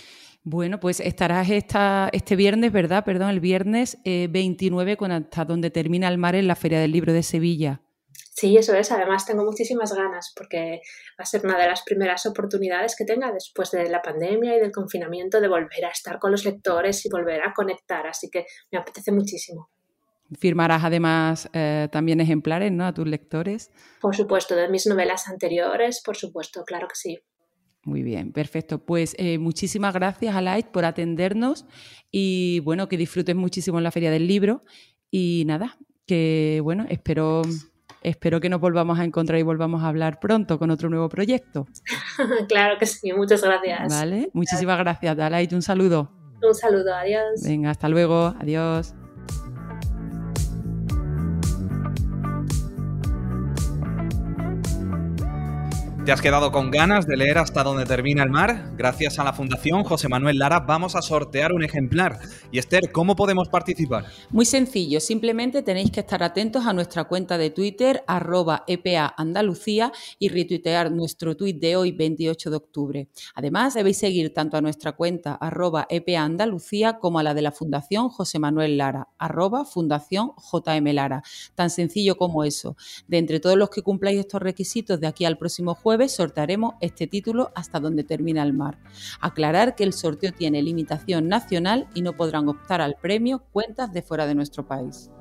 Bueno, 0.43 0.79
pues 0.79 0.99
estarás 0.99 1.51
esta, 1.51 2.09
este 2.13 2.35
viernes, 2.35 2.71
¿verdad? 2.71 3.05
Perdón, 3.05 3.29
el 3.29 3.39
viernes 3.39 3.99
29 4.41 4.91
eh, 4.91 4.97
con 4.97 5.11
hasta 5.11 5.45
donde 5.45 5.69
termina 5.69 6.07
el 6.07 6.17
mar 6.17 6.35
en 6.35 6.47
la 6.47 6.55
Feria 6.55 6.79
del 6.79 6.91
Libro 6.91 7.13
de 7.13 7.23
Sevilla. 7.23 7.81
Sí, 8.33 8.57
eso 8.57 8.73
es. 8.73 8.91
Además, 8.91 9.25
tengo 9.25 9.43
muchísimas 9.43 9.93
ganas 9.93 10.33
porque 10.35 10.81
va 11.19 11.23
a 11.23 11.25
ser 11.25 11.45
una 11.45 11.59
de 11.59 11.67
las 11.67 11.83
primeras 11.83 12.25
oportunidades 12.25 12.95
que 12.97 13.05
tenga 13.05 13.31
después 13.31 13.69
de 13.71 13.87
la 13.89 14.01
pandemia 14.01 14.55
y 14.55 14.59
del 14.59 14.71
confinamiento 14.71 15.39
de 15.39 15.47
volver 15.47 15.85
a 15.85 15.89
estar 15.89 16.17
con 16.17 16.31
los 16.31 16.43
lectores 16.43 17.05
y 17.05 17.09
volver 17.09 17.41
a 17.43 17.53
conectar. 17.53 18.07
Así 18.07 18.29
que 18.31 18.45
me 18.71 18.79
apetece 18.79 19.11
muchísimo. 19.11 19.69
Firmarás 20.39 20.83
además 20.83 21.49
eh, 21.53 21.89
también 21.91 22.21
ejemplares 22.21 22.71
¿no? 22.71 22.85
a 22.87 22.93
tus 22.93 23.05
lectores. 23.05 23.69
Por 23.99 24.15
supuesto, 24.15 24.55
de 24.55 24.69
mis 24.69 24.87
novelas 24.87 25.27
anteriores, 25.27 26.01
por 26.03 26.15
supuesto, 26.15 26.63
claro 26.63 26.87
que 26.87 26.95
sí. 26.95 27.19
Muy 27.83 28.03
bien, 28.03 28.31
perfecto. 28.31 28.79
Pues 28.79 29.15
eh, 29.17 29.39
muchísimas 29.39 29.93
gracias 29.93 30.35
a 30.35 30.41
Light 30.41 30.67
por 30.67 30.85
atendernos 30.85 31.65
y 32.11 32.59
bueno, 32.59 32.87
que 32.87 32.97
disfrutes 32.97 33.35
muchísimo 33.35 33.79
en 33.79 33.83
la 33.83 33.91
Feria 33.91 34.11
del 34.11 34.27
Libro. 34.27 34.63
Y 35.09 35.43
nada, 35.47 35.77
que 36.05 36.61
bueno, 36.63 36.85
espero, 36.89 37.41
espero 38.03 38.39
que 38.39 38.49
nos 38.49 38.61
volvamos 38.61 38.99
a 38.99 39.03
encontrar 39.03 39.39
y 39.39 39.43
volvamos 39.43 39.83
a 39.83 39.87
hablar 39.87 40.19
pronto 40.19 40.59
con 40.59 40.69
otro 40.69 40.89
nuevo 40.89 41.09
proyecto. 41.09 41.67
claro 42.47 42.77
que 42.77 42.85
sí, 42.85 43.11
muchas 43.13 43.41
gracias. 43.41 43.89
Vale, 43.89 44.29
muchísimas 44.33 44.77
gracias, 44.77 45.17
Light, 45.17 45.51
un 45.53 45.61
saludo. 45.61 46.11
Un 46.41 46.55
saludo, 46.55 46.93
adiós. 46.93 47.41
Venga, 47.43 47.71
hasta 47.71 47.89
luego, 47.89 48.33
adiós. 48.39 48.95
¿Te 56.05 56.11
has 56.11 56.19
quedado 56.19 56.51
con 56.51 56.71
ganas 56.71 57.05
de 57.05 57.15
leer 57.15 57.37
hasta 57.37 57.61
donde 57.61 57.85
termina 57.85 58.23
el 58.23 58.31
mar? 58.31 58.71
Gracias 58.75 59.19
a 59.19 59.23
la 59.23 59.33
Fundación 59.33 59.83
José 59.83 60.09
Manuel 60.09 60.39
Lara 60.39 60.61
vamos 60.61 60.95
a 60.95 61.01
sortear 61.03 61.53
un 61.53 61.63
ejemplar. 61.63 62.17
Y 62.51 62.57
Esther, 62.57 62.91
¿cómo 62.91 63.15
podemos 63.15 63.49
participar? 63.49 64.05
Muy 64.31 64.45
sencillo, 64.45 64.99
simplemente 64.99 65.61
tenéis 65.61 65.91
que 65.91 65.99
estar 65.99 66.23
atentos 66.23 66.65
a 66.65 66.73
nuestra 66.73 67.03
cuenta 67.03 67.37
de 67.37 67.51
Twitter, 67.51 68.03
arroba 68.07 68.63
EPA 68.65 69.13
Andalucía, 69.15 69.91
y 70.17 70.29
retuitear 70.29 70.91
nuestro 70.91 71.37
tuit 71.37 71.59
de 71.59 71.75
hoy, 71.75 71.91
28 71.91 72.49
de 72.49 72.55
octubre. 72.55 73.07
Además, 73.35 73.75
debéis 73.75 73.99
seguir 73.99 74.33
tanto 74.33 74.57
a 74.57 74.61
nuestra 74.61 74.93
cuenta, 74.93 75.35
arroba 75.35 75.85
EPA 75.87 76.23
Andalucía, 76.23 76.97
como 76.97 77.19
a 77.19 77.23
la 77.23 77.35
de 77.35 77.43
la 77.43 77.51
Fundación 77.51 78.09
José 78.09 78.39
Manuel 78.39 78.75
Lara, 78.75 79.09
arroba 79.19 79.65
Fundación 79.65 80.31
JM 80.51 80.95
Lara. 80.95 81.21
Tan 81.53 81.69
sencillo 81.69 82.17
como 82.17 82.43
eso. 82.43 82.75
De 83.07 83.19
entre 83.19 83.39
todos 83.39 83.55
los 83.55 83.69
que 83.69 83.83
cumpláis 83.83 84.19
estos 84.19 84.41
requisitos 84.41 84.99
de 84.99 85.05
aquí 85.05 85.25
al 85.25 85.37
próximo 85.37 85.75
jueves, 85.75 85.90
jueves 85.91 86.13
sortearemos 86.13 86.75
este 86.79 87.05
título 87.05 87.51
hasta 87.53 87.81
donde 87.81 88.05
termina 88.05 88.43
el 88.43 88.53
mar. 88.53 88.77
Aclarar 89.19 89.75
que 89.75 89.83
el 89.83 89.91
sorteo 89.91 90.31
tiene 90.31 90.61
limitación 90.61 91.27
nacional 91.27 91.89
y 91.93 92.01
no 92.01 92.13
podrán 92.13 92.47
optar 92.47 92.79
al 92.79 92.95
premio 92.95 93.43
cuentas 93.51 93.91
de 93.91 94.01
fuera 94.01 94.25
de 94.25 94.33
nuestro 94.33 94.65
país. 94.65 95.11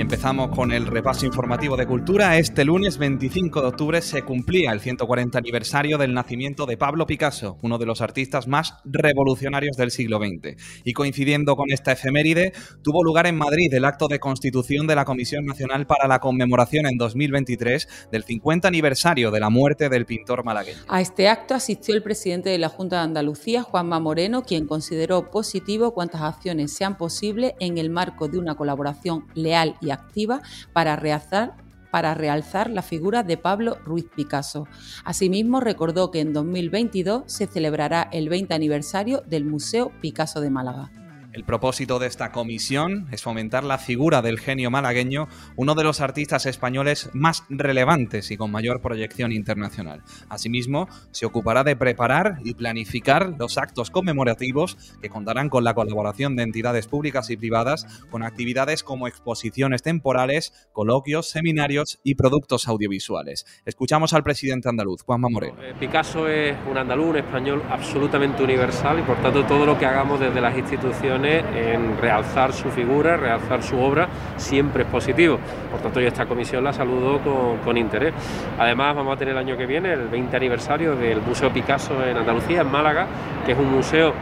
Empezamos 0.00 0.56
con 0.56 0.72
el 0.72 0.86
repaso 0.86 1.26
informativo 1.26 1.76
de 1.76 1.86
cultura. 1.86 2.38
Este 2.38 2.64
lunes 2.64 2.96
25 2.96 3.60
de 3.60 3.68
octubre 3.68 4.00
se 4.00 4.22
cumplía 4.22 4.72
el 4.72 4.80
140 4.80 5.36
aniversario 5.36 5.98
del 5.98 6.14
nacimiento 6.14 6.64
de 6.64 6.78
Pablo 6.78 7.06
Picasso, 7.06 7.58
uno 7.60 7.76
de 7.76 7.84
los 7.84 8.00
artistas 8.00 8.48
más 8.48 8.76
revolucionarios 8.86 9.76
del 9.76 9.90
siglo 9.90 10.16
XX. 10.16 10.56
Y 10.84 10.94
coincidiendo 10.94 11.54
con 11.54 11.70
esta 11.70 11.92
efeméride, 11.92 12.54
tuvo 12.82 13.04
lugar 13.04 13.26
en 13.26 13.36
Madrid 13.36 13.74
el 13.74 13.84
acto 13.84 14.08
de 14.08 14.18
constitución 14.18 14.86
de 14.86 14.94
la 14.94 15.04
Comisión 15.04 15.44
Nacional 15.44 15.86
para 15.86 16.08
la 16.08 16.18
conmemoración 16.18 16.86
en 16.86 16.96
2023 16.96 18.08
del 18.10 18.24
50 18.24 18.68
aniversario 18.68 19.30
de 19.30 19.40
la 19.40 19.50
muerte 19.50 19.90
del 19.90 20.06
pintor 20.06 20.46
malagueño. 20.46 20.78
A 20.88 21.02
este 21.02 21.28
acto 21.28 21.54
asistió 21.54 21.94
el 21.94 22.02
presidente 22.02 22.48
de 22.48 22.56
la 22.56 22.70
Junta 22.70 22.96
de 22.96 23.02
Andalucía, 23.02 23.62
Juanma 23.62 24.00
Moreno, 24.00 24.44
quien 24.44 24.66
consideró 24.66 25.30
positivo 25.30 25.92
cuantas 25.92 26.22
acciones 26.22 26.72
sean 26.72 26.96
posibles 26.96 27.52
en 27.60 27.76
el 27.76 27.90
marco 27.90 28.28
de 28.28 28.38
una 28.38 28.54
colaboración 28.54 29.26
leal 29.34 29.76
y 29.82 29.89
activa 29.90 30.42
para 30.72 30.96
realzar 30.96 31.54
para 31.90 32.14
realzar 32.14 32.70
la 32.70 32.82
figura 32.82 33.24
de 33.24 33.36
Pablo 33.36 33.76
Ruiz 33.84 34.06
Picasso. 34.14 34.68
Asimismo, 35.04 35.58
recordó 35.58 36.12
que 36.12 36.20
en 36.20 36.32
2022 36.32 37.24
se 37.26 37.48
celebrará 37.48 38.08
el 38.12 38.28
20 38.28 38.54
aniversario 38.54 39.22
del 39.26 39.44
Museo 39.44 39.90
Picasso 40.00 40.40
de 40.40 40.50
Málaga. 40.50 40.92
El 41.32 41.44
propósito 41.44 42.00
de 42.00 42.08
esta 42.08 42.32
comisión 42.32 43.06
es 43.12 43.22
fomentar 43.22 43.62
la 43.62 43.78
figura 43.78 44.20
del 44.20 44.40
genio 44.40 44.68
malagueño, 44.68 45.28
uno 45.54 45.76
de 45.76 45.84
los 45.84 46.00
artistas 46.00 46.44
españoles 46.44 47.08
más 47.12 47.44
relevantes 47.48 48.32
y 48.32 48.36
con 48.36 48.50
mayor 48.50 48.80
proyección 48.80 49.30
internacional. 49.30 50.02
Asimismo, 50.28 50.88
se 51.12 51.26
ocupará 51.26 51.62
de 51.62 51.76
preparar 51.76 52.38
y 52.42 52.54
planificar 52.54 53.34
los 53.38 53.58
actos 53.58 53.92
conmemorativos 53.92 54.76
que 55.00 55.08
contarán 55.08 55.50
con 55.50 55.62
la 55.62 55.74
colaboración 55.74 56.34
de 56.34 56.42
entidades 56.42 56.88
públicas 56.88 57.30
y 57.30 57.36
privadas 57.36 57.86
con 58.10 58.24
actividades 58.24 58.82
como 58.82 59.06
exposiciones 59.06 59.82
temporales, 59.82 60.68
coloquios, 60.72 61.28
seminarios 61.28 62.00
y 62.02 62.16
productos 62.16 62.66
audiovisuales. 62.66 63.46
Escuchamos 63.64 64.14
al 64.14 64.24
presidente 64.24 64.68
andaluz, 64.68 65.02
Juanma 65.02 65.28
Moreno. 65.28 65.62
Eh, 65.62 65.74
Picasso 65.78 66.26
es 66.26 66.56
un 66.68 66.76
andaluz, 66.76 67.10
un 67.10 67.16
español 67.18 67.62
absolutamente 67.70 68.42
universal 68.42 68.98
y 68.98 69.02
por 69.02 69.22
tanto 69.22 69.44
todo 69.46 69.64
lo 69.64 69.78
que 69.78 69.86
hagamos 69.86 70.18
desde 70.18 70.40
las 70.40 70.58
instituciones 70.58 71.19
en 71.24 71.98
realzar 72.00 72.52
su 72.52 72.70
figura, 72.70 73.16
realzar 73.16 73.62
su 73.62 73.78
obra, 73.78 74.08
siempre 74.36 74.82
es 74.84 74.88
positivo. 74.88 75.38
Por 75.70 75.80
tanto, 75.80 76.00
yo 76.00 76.08
esta 76.08 76.26
comisión 76.26 76.64
la 76.64 76.72
saludo 76.72 77.20
con, 77.64 77.76
interés. 77.76 78.12
Además, 78.58 78.96
vamos 78.96 79.14
a 79.14 79.18
tener 79.18 79.32
el 79.32 79.38
año 79.38 79.56
que 79.56 79.66
viene 79.66 79.92
el 79.92 80.08
20 80.08 80.36
aniversario 80.36 80.96
del 80.96 81.20
Museo 81.22 81.52
Picasso 81.52 82.04
en 82.04 82.16
Andalucía, 82.16 82.62
en 82.62 82.70
Málaga, 82.70 83.06
que 83.46 83.52
es 83.52 83.58
un 83.58 83.70
museo 83.72 84.12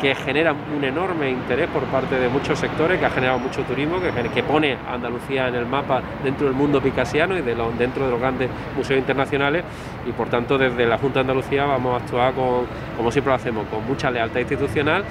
que 0.00 0.14
genera 0.14 0.52
un 0.52 0.84
enorme 0.84 1.30
interés 1.30 1.68
por 1.68 1.82
parte 1.84 2.18
de 2.18 2.28
muchos 2.28 2.58
sectores, 2.58 2.98
que 2.98 3.06
ha 3.06 3.10
generado 3.10 3.38
mucho 3.38 3.62
turismo, 3.62 3.96
que, 4.00 4.42
pone 4.42 4.74
a 4.74 4.94
Andalucía 4.94 5.48
en 5.48 5.54
el 5.54 5.66
mapa 5.66 6.02
dentro 6.22 6.46
del 6.46 6.54
mundo 6.54 6.80
picasiano 6.80 7.36
y 7.36 7.42
de 7.42 7.56
dentro 7.78 8.04
de 8.04 8.10
los 8.10 8.20
grandes 8.20 8.50
museos 8.76 8.98
internacionales 8.98 9.64
y 10.06 10.12
por 10.12 10.28
tanto 10.28 10.58
desde 10.58 10.86
la 10.86 10.98
Junta 10.98 11.14
de 11.14 11.20
Andalucía 11.22 11.64
vamos 11.64 11.94
a 11.94 12.04
actuar 12.04 12.34
con, 12.34 12.66
como 12.96 13.10
siempre 13.10 13.30
lo 13.30 13.36
hacemos, 13.36 13.66
con 13.68 13.84
mucha 13.86 14.10
lealtad 14.10 14.40
institucional 14.40 15.04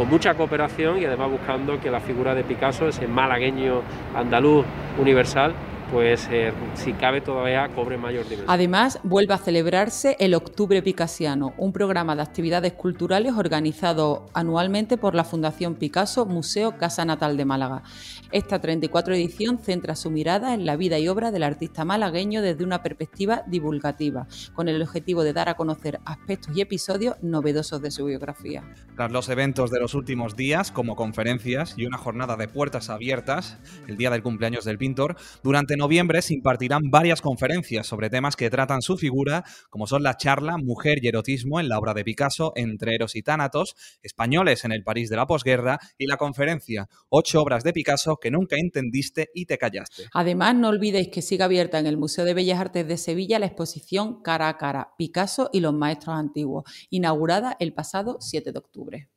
con 0.00 0.08
mucha 0.08 0.32
cooperación 0.32 0.96
y 0.96 1.04
además 1.04 1.30
buscando 1.30 1.78
que 1.78 1.90
la 1.90 2.00
figura 2.00 2.34
de 2.34 2.42
Picasso, 2.42 2.88
ese 2.88 3.06
malagueño 3.06 3.82
andaluz 4.16 4.64
universal, 4.98 5.52
pues 5.90 6.28
eh, 6.30 6.52
si 6.74 6.92
cabe 6.92 7.20
todavía 7.20 7.68
cobre 7.74 7.98
mayor 7.98 8.24
dimensión. 8.24 8.48
Además, 8.48 9.00
vuelve 9.02 9.34
a 9.34 9.38
celebrarse 9.38 10.16
el 10.20 10.34
Octubre 10.34 10.82
Picasiano, 10.82 11.52
un 11.58 11.72
programa 11.72 12.14
de 12.14 12.22
actividades 12.22 12.74
culturales 12.74 13.34
organizado 13.34 14.26
anualmente 14.32 14.96
por 14.96 15.14
la 15.14 15.24
Fundación 15.24 15.74
Picasso 15.74 16.26
Museo 16.26 16.76
Casa 16.78 17.04
Natal 17.04 17.36
de 17.36 17.44
Málaga. 17.44 17.82
Esta 18.30 18.60
34 18.60 19.14
edición 19.14 19.58
centra 19.58 19.96
su 19.96 20.10
mirada 20.10 20.54
en 20.54 20.64
la 20.64 20.76
vida 20.76 20.98
y 20.98 21.08
obra 21.08 21.32
del 21.32 21.42
artista 21.42 21.84
malagueño 21.84 22.42
desde 22.42 22.64
una 22.64 22.82
perspectiva 22.82 23.42
divulgativa, 23.48 24.28
con 24.54 24.68
el 24.68 24.80
objetivo 24.80 25.24
de 25.24 25.32
dar 25.32 25.48
a 25.48 25.54
conocer 25.54 26.00
aspectos 26.04 26.56
y 26.56 26.60
episodios 26.60 27.16
novedosos 27.22 27.82
de 27.82 27.90
su 27.90 28.04
biografía. 28.04 28.62
Tras 28.94 29.10
los 29.10 29.28
eventos 29.28 29.70
de 29.70 29.80
los 29.80 29.94
últimos 29.94 30.36
días, 30.36 30.70
como 30.70 30.94
conferencias 30.94 31.74
y 31.76 31.86
una 31.86 31.98
jornada 31.98 32.36
de 32.36 32.46
puertas 32.46 32.90
abiertas, 32.90 33.58
el 33.88 33.96
día 33.96 34.10
del 34.10 34.22
cumpleaños 34.22 34.64
del 34.64 34.78
pintor, 34.78 35.16
durante 35.42 35.79
noviembre 35.80 36.22
se 36.22 36.34
impartirán 36.34 36.90
varias 36.90 37.20
conferencias 37.20 37.86
sobre 37.86 38.10
temas 38.10 38.36
que 38.36 38.50
tratan 38.50 38.82
su 38.82 38.96
figura, 38.96 39.42
como 39.68 39.88
son 39.88 40.04
la 40.04 40.16
charla 40.16 40.56
Mujer 40.56 40.98
y 41.02 41.08
erotismo 41.08 41.58
en 41.58 41.68
la 41.68 41.78
obra 41.78 41.94
de 41.94 42.04
Picasso, 42.04 42.52
entre 42.54 42.94
Eros 42.94 43.16
y 43.16 43.22
Tánatos, 43.22 43.74
Españoles 44.02 44.64
en 44.64 44.70
el 44.70 44.84
París 44.84 45.10
de 45.10 45.16
la 45.16 45.26
posguerra, 45.26 45.80
y 45.98 46.06
la 46.06 46.16
conferencia 46.16 46.88
Ocho 47.08 47.42
obras 47.42 47.64
de 47.64 47.72
Picasso 47.72 48.16
que 48.16 48.30
nunca 48.30 48.56
entendiste 48.58 49.30
y 49.34 49.46
te 49.46 49.58
callaste. 49.58 50.04
Además, 50.12 50.54
no 50.54 50.68
olvidéis 50.68 51.08
que 51.08 51.22
sigue 51.22 51.42
abierta 51.42 51.78
en 51.78 51.86
el 51.86 51.96
Museo 51.96 52.24
de 52.24 52.34
Bellas 52.34 52.60
Artes 52.60 52.86
de 52.86 52.96
Sevilla 52.96 53.38
la 53.38 53.46
exposición 53.46 54.22
Cara 54.22 54.48
a 54.48 54.58
Cara, 54.58 54.92
Picasso 54.96 55.50
y 55.52 55.60
los 55.60 55.74
Maestros 55.74 56.16
Antiguos, 56.16 56.64
inaugurada 56.90 57.56
el 57.58 57.72
pasado 57.72 58.18
7 58.20 58.52
de 58.52 58.58
octubre. 58.58 59.08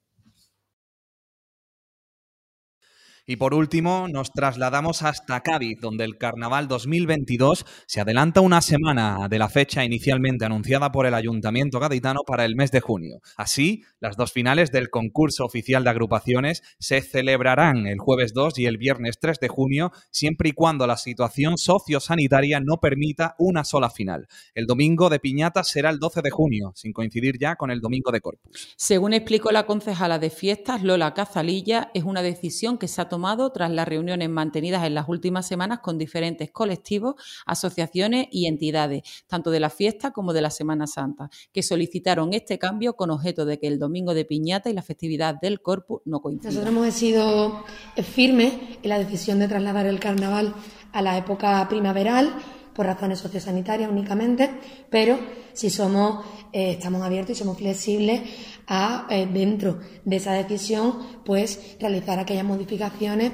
Y 3.25 3.38
por 3.38 3.53
último, 3.53 4.10
nos 4.10 4.34
trasladamos 4.34 5.01
hasta 5.01 5.39
Cádiz, 5.39 5.80
donde 5.80 6.03
el 6.03 6.18
Carnaval 6.18 6.68
2022 6.68 7.65
se 7.88 8.01
adelanta 8.01 8.42
una 8.42 8.60
semana 8.60 9.30
de 9.30 9.39
la 9.39 9.48
fecha 9.48 9.86
inicialmente 9.86 10.44
anunciada 10.44 10.92
por 10.92 11.06
el 11.06 11.13
Ayuntamiento 11.13 11.80
gaditano 11.80 12.24
para 12.27 12.44
el 12.44 12.58
mes 12.58 12.72
de 12.72 12.82
junio. 12.82 13.22
Así, 13.38 13.84
las 14.01 14.18
dos 14.18 14.34
finales 14.34 14.72
del 14.74 14.89
concurso 14.89 15.46
oficial 15.46 15.86
de 15.86 15.92
agrupaciones 15.92 16.63
se 16.80 17.00
celebrarán 17.00 17.88
el 17.88 17.98
jueves 17.98 18.34
2 18.34 18.60
y 18.60 18.65
el 18.65 18.77
viernes 18.77 19.18
3 19.22 19.39
de 19.39 19.48
junio, 19.48 19.94
siempre 20.12 20.50
y 20.50 20.51
cuando 20.51 20.86
la 20.86 20.98
situación 20.98 21.58
sociosanitaria 21.58 22.60
no 22.60 22.82
permita 22.82 23.36
una 23.38 23.63
sola 23.63 23.89
final. 23.89 24.27
El 24.53 24.65
domingo 24.65 25.10
de 25.10 25.20
piñata 25.20 25.63
será 25.63 25.92
el 25.92 26.00
12 26.00 26.24
de 26.24 26.30
junio, 26.30 26.74
sin 26.75 26.92
coincidir 26.92 27.39
ya 27.39 27.56
con 27.56 27.72
el 27.72 27.80
domingo 27.80 28.12
de 28.12 28.20
Corpus. 28.20 28.74
Según 28.75 29.13
explicó 29.13 29.53
la 29.53 29.65
concejala 29.65 30.20
de 30.20 30.30
fiestas, 30.30 30.84
Lola 30.84 31.13
Cazalilla, 31.13 31.89
es 31.94 32.03
una 32.03 32.22
decisión 32.22 32.77
que 32.77 32.89
se 32.89 33.00
ha 33.00 33.12
tomado 33.13 33.51
tras 33.51 33.70
las 33.70 33.88
reuniones 33.88 34.27
mantenidas 34.27 34.84
en 34.88 34.96
las 34.96 35.08
últimas 35.08 35.46
semanas 35.46 35.82
con 35.82 36.00
diferentes 36.00 36.50
colectivos, 36.50 37.13
asociaciones 37.46 38.25
y 38.32 38.48
entidades, 38.48 39.03
tanto 39.27 39.51
de 39.51 39.60
la 39.60 39.70
fiesta 39.70 40.10
como 40.10 40.34
de 40.34 40.41
la 40.41 40.50
Semana 40.50 40.88
Santa, 40.88 41.29
que 41.51 41.62
solicitaron 41.62 42.34
este 42.34 42.58
cambio 42.58 42.96
con 42.96 43.12
objeto 43.12 43.46
de 43.46 43.60
que 43.60 43.67
el 43.67 43.77
domingo 43.77 44.15
de 44.15 44.25
piñata 44.25 44.72
y 44.72 44.74
la 44.74 44.82
festividad 44.82 45.36
del 45.39 45.62
Corpus 45.62 46.01
no 46.05 46.22
coincidan. 46.22 46.55
Nosotros 46.55 46.75
hemos 46.75 46.93
sido 46.96 47.63
firmes 48.01 48.51
en 48.82 48.89
la 48.89 48.98
decisión 48.98 49.38
de 49.38 49.48
trasladar 49.48 49.86
el 49.86 50.00
carnaval 50.00 50.55
a 50.91 51.03
la 51.03 51.15
época 51.15 51.67
primaveral 51.70 52.34
por 52.74 52.86
razones 52.86 53.20
sociosanitarias 53.20 53.89
únicamente, 53.89 54.50
pero 54.89 55.18
si 55.53 55.70
somos, 55.70 56.25
eh, 56.51 56.72
estamos 56.72 57.01
abiertos 57.01 57.38
y 57.38 57.39
somos 57.39 57.58
flexibles 57.58 58.22
a, 58.68 59.08
eh, 59.10 59.27
dentro 59.32 59.80
de 60.03 60.15
esa 60.15 60.34
decisión, 60.34 60.98
pues 61.24 61.77
realizar 61.80 62.20
aquellas 62.20 62.45
modificaciones 62.45 63.32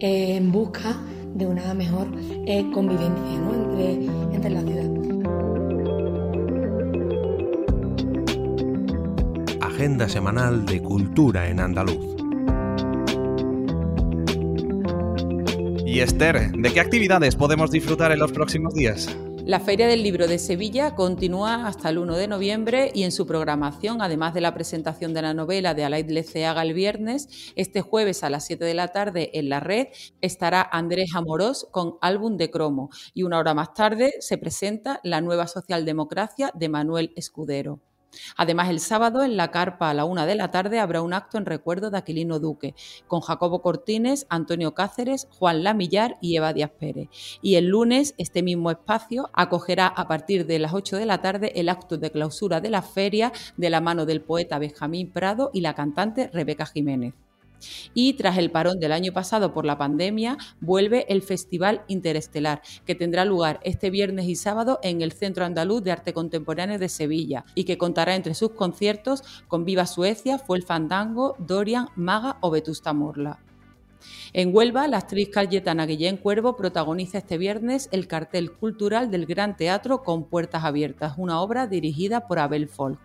eh, 0.00 0.36
en 0.36 0.50
busca 0.50 0.96
de 1.34 1.46
una 1.46 1.74
mejor 1.74 2.08
convivencia 2.72 3.36
entre, 3.54 3.92
entre 4.34 4.50
la 4.50 4.62
ciudad. 4.62 4.88
Agenda 9.60 10.08
semanal 10.08 10.64
de 10.66 10.82
cultura 10.82 11.48
en 11.48 11.60
andaluz. 11.60 12.17
Y 15.88 16.00
Esther, 16.00 16.50
¿de 16.52 16.70
qué 16.70 16.80
actividades 16.80 17.34
podemos 17.34 17.70
disfrutar 17.70 18.12
en 18.12 18.18
los 18.18 18.30
próximos 18.30 18.74
días? 18.74 19.08
La 19.46 19.58
Feria 19.58 19.86
del 19.86 20.02
Libro 20.02 20.26
de 20.26 20.38
Sevilla 20.38 20.94
continúa 20.94 21.66
hasta 21.66 21.88
el 21.88 21.96
1 21.96 22.14
de 22.16 22.28
noviembre 22.28 22.90
y 22.94 23.04
en 23.04 23.10
su 23.10 23.26
programación, 23.26 24.02
además 24.02 24.34
de 24.34 24.42
la 24.42 24.52
presentación 24.52 25.14
de 25.14 25.22
la 25.22 25.32
novela 25.32 25.72
de 25.72 25.84
Alaid 25.84 26.10
Leceaga 26.10 26.60
el 26.60 26.74
viernes, 26.74 27.54
este 27.56 27.80
jueves 27.80 28.22
a 28.22 28.28
las 28.28 28.44
7 28.44 28.66
de 28.66 28.74
la 28.74 28.88
tarde 28.88 29.30
en 29.32 29.48
la 29.48 29.60
red 29.60 29.86
estará 30.20 30.60
Andrés 30.60 31.08
Amorós 31.14 31.66
con 31.70 31.94
álbum 32.02 32.36
de 32.36 32.50
cromo 32.50 32.90
y 33.14 33.22
una 33.22 33.38
hora 33.38 33.54
más 33.54 33.72
tarde 33.72 34.12
se 34.20 34.36
presenta 34.36 35.00
La 35.04 35.22
nueva 35.22 35.46
socialdemocracia 35.46 36.50
de 36.54 36.68
Manuel 36.68 37.14
Escudero. 37.16 37.80
Además, 38.36 38.68
el 38.68 38.80
sábado 38.80 39.22
en 39.22 39.36
la 39.36 39.50
carpa 39.50 39.90
a 39.90 39.94
la 39.94 40.04
una 40.04 40.26
de 40.26 40.34
la 40.34 40.50
tarde 40.50 40.78
habrá 40.78 41.02
un 41.02 41.12
acto 41.12 41.38
en 41.38 41.46
recuerdo 41.46 41.90
de 41.90 41.98
Aquilino 41.98 42.38
Duque, 42.38 42.74
con 43.06 43.20
Jacobo 43.20 43.62
Cortines, 43.62 44.26
Antonio 44.28 44.74
Cáceres, 44.74 45.28
Juan 45.30 45.62
Lamillar 45.62 46.16
y 46.20 46.36
Eva 46.36 46.52
Díaz 46.52 46.70
Pérez. 46.78 47.08
Y 47.42 47.56
el 47.56 47.66
lunes, 47.66 48.14
este 48.18 48.42
mismo 48.42 48.70
espacio 48.70 49.30
acogerá 49.32 49.86
a 49.86 50.08
partir 50.08 50.46
de 50.46 50.58
las 50.58 50.74
8 50.74 50.96
de 50.96 51.06
la 51.06 51.20
tarde 51.20 51.52
el 51.56 51.68
acto 51.68 51.98
de 51.98 52.10
clausura 52.10 52.60
de 52.60 52.70
la 52.70 52.82
feria 52.82 53.32
de 53.56 53.70
la 53.70 53.80
mano 53.80 54.06
del 54.06 54.20
poeta 54.20 54.58
Benjamín 54.58 55.10
Prado 55.10 55.50
y 55.52 55.60
la 55.60 55.74
cantante 55.74 56.30
Rebeca 56.32 56.66
Jiménez. 56.66 57.14
Y 57.94 58.14
tras 58.14 58.38
el 58.38 58.50
parón 58.50 58.78
del 58.78 58.92
año 58.92 59.12
pasado 59.12 59.52
por 59.52 59.64
la 59.64 59.78
pandemia, 59.78 60.36
vuelve 60.60 61.06
el 61.08 61.22
Festival 61.22 61.82
Interestelar, 61.88 62.62
que 62.84 62.94
tendrá 62.94 63.24
lugar 63.24 63.60
este 63.62 63.90
viernes 63.90 64.26
y 64.26 64.36
sábado 64.36 64.78
en 64.82 65.02
el 65.02 65.12
Centro 65.12 65.44
Andaluz 65.44 65.82
de 65.82 65.92
Arte 65.92 66.12
Contemporáneo 66.12 66.78
de 66.78 66.88
Sevilla 66.88 67.44
y 67.54 67.64
que 67.64 67.78
contará 67.78 68.14
entre 68.14 68.34
sus 68.34 68.50
conciertos 68.50 69.22
con 69.48 69.64
Viva 69.64 69.86
Suecia, 69.86 70.38
Fue 70.38 70.56
el 70.58 70.64
Fandango, 70.64 71.36
Dorian, 71.38 71.88
Maga 71.96 72.38
o 72.40 72.50
Vetusta 72.50 72.92
Morla. 72.92 73.38
En 74.32 74.54
Huelva, 74.54 74.88
la 74.88 74.98
actriz 74.98 75.30
Cayetana 75.30 75.86
Guillén 75.86 76.16
Cuervo 76.16 76.56
protagoniza 76.56 77.18
este 77.18 77.38
viernes 77.38 77.88
el 77.92 78.06
cartel 78.06 78.52
cultural 78.52 79.10
del 79.10 79.26
Gran 79.26 79.56
Teatro 79.56 80.02
con 80.02 80.28
Puertas 80.28 80.64
Abiertas, 80.64 81.14
una 81.16 81.40
obra 81.40 81.66
dirigida 81.66 82.26
por 82.26 82.38
Abel 82.38 82.68
Folk. 82.68 83.00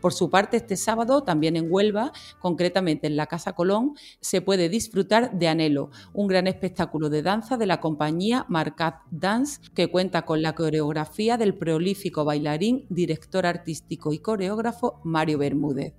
Por 0.00 0.12
su 0.12 0.30
parte, 0.30 0.56
este 0.56 0.76
sábado, 0.76 1.22
también 1.22 1.56
en 1.56 1.66
Huelva, 1.70 2.12
concretamente 2.38 3.06
en 3.06 3.16
la 3.16 3.26
Casa 3.26 3.54
Colón, 3.54 3.94
se 4.20 4.40
puede 4.40 4.68
disfrutar 4.68 5.36
de 5.36 5.48
Anhelo, 5.48 5.90
un 6.12 6.28
gran 6.28 6.46
espectáculo 6.46 7.10
de 7.10 7.22
danza 7.22 7.56
de 7.56 7.66
la 7.66 7.80
compañía 7.80 8.46
Marcat 8.48 9.00
Dance, 9.10 9.60
que 9.74 9.88
cuenta 9.88 10.22
con 10.22 10.42
la 10.42 10.54
coreografía 10.54 11.36
del 11.36 11.54
prolífico 11.54 12.24
bailarín, 12.24 12.86
director 12.88 13.46
artístico 13.46 14.12
y 14.12 14.20
coreógrafo 14.20 15.00
Mario 15.04 15.38
Bermúdez. 15.38 15.94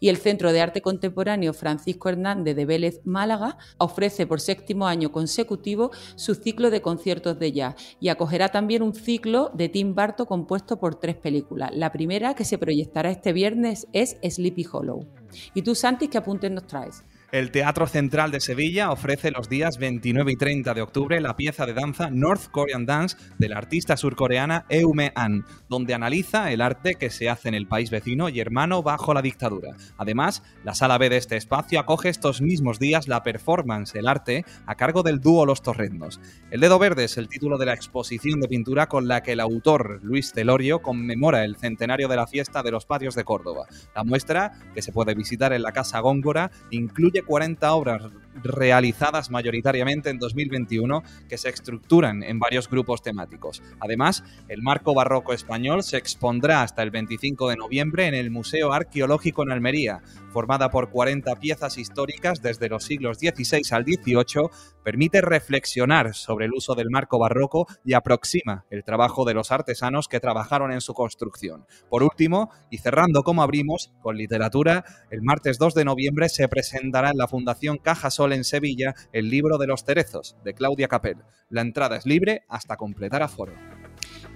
Y 0.00 0.08
el 0.08 0.16
Centro 0.16 0.52
de 0.52 0.60
Arte 0.60 0.82
Contemporáneo 0.82 1.52
Francisco 1.52 2.08
Hernández 2.08 2.56
de 2.56 2.64
Vélez 2.64 3.00
Málaga 3.04 3.58
ofrece 3.78 4.26
por 4.26 4.40
séptimo 4.40 4.86
año 4.86 5.12
consecutivo 5.12 5.90
su 6.14 6.34
ciclo 6.34 6.70
de 6.70 6.82
conciertos 6.82 7.38
de 7.38 7.52
jazz 7.52 7.74
y 8.00 8.08
acogerá 8.08 8.48
también 8.50 8.82
un 8.82 8.94
ciclo 8.94 9.50
de 9.54 9.68
Tim 9.68 9.94
Barto 9.94 10.26
compuesto 10.26 10.78
por 10.78 10.96
tres 10.96 11.16
películas. 11.16 11.70
La 11.74 11.92
primera 11.92 12.34
que 12.34 12.44
se 12.44 12.58
proyectará 12.58 13.10
este 13.10 13.32
viernes 13.32 13.86
es 13.92 14.16
Sleepy 14.22 14.66
Hollow. 14.70 15.06
¿Y 15.54 15.62
tú, 15.62 15.74
Santi, 15.74 16.08
qué 16.08 16.18
apuntes 16.18 16.50
nos 16.50 16.66
traes? 16.66 17.02
El 17.32 17.50
Teatro 17.50 17.88
Central 17.88 18.30
de 18.30 18.38
Sevilla 18.38 18.92
ofrece 18.92 19.32
los 19.32 19.48
días 19.48 19.78
29 19.78 20.30
y 20.30 20.36
30 20.36 20.74
de 20.74 20.82
octubre 20.82 21.20
la 21.20 21.34
pieza 21.34 21.66
de 21.66 21.74
danza 21.74 22.08
North 22.08 22.52
Korean 22.52 22.86
Dance 22.86 23.16
de 23.38 23.48
la 23.48 23.58
artista 23.58 23.96
surcoreana 23.96 24.64
Eume 24.68 25.10
An, 25.16 25.44
donde 25.68 25.92
analiza 25.92 26.52
el 26.52 26.60
arte 26.60 26.94
que 26.94 27.10
se 27.10 27.28
hace 27.28 27.48
en 27.48 27.54
el 27.54 27.66
país 27.66 27.90
vecino 27.90 28.28
y 28.28 28.38
hermano 28.38 28.84
bajo 28.84 29.12
la 29.12 29.22
dictadura. 29.22 29.76
Además, 29.98 30.44
la 30.62 30.76
sala 30.76 30.98
B 30.98 31.08
de 31.08 31.16
este 31.16 31.36
espacio 31.36 31.80
acoge 31.80 32.10
estos 32.10 32.40
mismos 32.40 32.78
días 32.78 33.08
la 33.08 33.24
performance 33.24 33.96
El 33.96 34.06
Arte 34.06 34.44
a 34.64 34.76
cargo 34.76 35.02
del 35.02 35.18
dúo 35.18 35.46
Los 35.46 35.62
Torrendos. 35.62 36.20
El 36.52 36.60
Dedo 36.60 36.78
Verde 36.78 37.04
es 37.04 37.18
el 37.18 37.28
título 37.28 37.58
de 37.58 37.66
la 37.66 37.74
exposición 37.74 38.38
de 38.38 38.46
pintura 38.46 38.86
con 38.86 39.08
la 39.08 39.24
que 39.24 39.32
el 39.32 39.40
autor 39.40 39.98
Luis 40.04 40.32
Telorio 40.32 40.80
conmemora 40.80 41.44
el 41.44 41.56
centenario 41.56 42.06
de 42.06 42.16
la 42.16 42.28
fiesta 42.28 42.62
de 42.62 42.70
los 42.70 42.86
patios 42.86 43.16
de 43.16 43.24
Córdoba. 43.24 43.66
La 43.96 44.04
muestra, 44.04 44.52
que 44.74 44.82
se 44.82 44.92
puede 44.92 45.14
visitar 45.14 45.52
en 45.52 45.62
la 45.62 45.72
Casa 45.72 45.98
Góngora, 45.98 46.52
incluye 46.70 47.15
incluye 47.16 47.22
40 47.22 47.74
obras 47.74 48.02
realizadas 48.42 49.30
mayoritariamente 49.30 50.10
en 50.10 50.18
2021 50.18 51.02
que 51.28 51.38
se 51.38 51.48
estructuran 51.48 52.22
en 52.22 52.38
varios 52.38 52.68
grupos 52.68 53.02
temáticos. 53.02 53.62
Además, 53.80 54.24
el 54.48 54.62
marco 54.62 54.94
barroco 54.94 55.32
español 55.32 55.82
se 55.82 55.96
expondrá 55.96 56.62
hasta 56.62 56.82
el 56.82 56.90
25 56.90 57.48
de 57.48 57.56
noviembre 57.56 58.06
en 58.06 58.14
el 58.14 58.30
Museo 58.30 58.72
Arqueológico 58.72 59.42
en 59.42 59.52
Almería, 59.52 60.02
formada 60.32 60.70
por 60.70 60.90
40 60.90 61.34
piezas 61.36 61.78
históricas 61.78 62.42
desde 62.42 62.68
los 62.68 62.84
siglos 62.84 63.18
XVI 63.18 63.62
al 63.70 63.84
XVIII, 63.84 64.50
permite 64.86 65.20
reflexionar 65.20 66.14
sobre 66.14 66.44
el 66.44 66.52
uso 66.54 66.76
del 66.76 66.90
marco 66.90 67.18
barroco 67.18 67.66
y 67.84 67.94
aproxima 67.94 68.66
el 68.70 68.84
trabajo 68.84 69.24
de 69.24 69.34
los 69.34 69.50
artesanos 69.50 70.06
que 70.06 70.20
trabajaron 70.20 70.70
en 70.70 70.80
su 70.80 70.94
construcción. 70.94 71.66
Por 71.90 72.04
último, 72.04 72.50
y 72.70 72.78
cerrando 72.78 73.24
como 73.24 73.42
abrimos, 73.42 73.92
con 74.00 74.16
literatura, 74.16 74.84
el 75.10 75.22
martes 75.22 75.58
2 75.58 75.74
de 75.74 75.84
noviembre 75.84 76.28
se 76.28 76.46
presentará 76.46 77.10
en 77.10 77.16
la 77.16 77.26
Fundación 77.26 77.78
Caja 77.78 78.12
Sol 78.12 78.32
en 78.32 78.44
Sevilla 78.44 78.94
el 79.12 79.28
libro 79.28 79.58
de 79.58 79.66
los 79.66 79.82
cerezos, 79.82 80.36
de 80.44 80.54
Claudia 80.54 80.86
Capel. 80.86 81.16
La 81.48 81.62
entrada 81.62 81.96
es 81.96 82.06
libre 82.06 82.44
hasta 82.48 82.76
completar 82.76 83.24
aforo. 83.24 83.54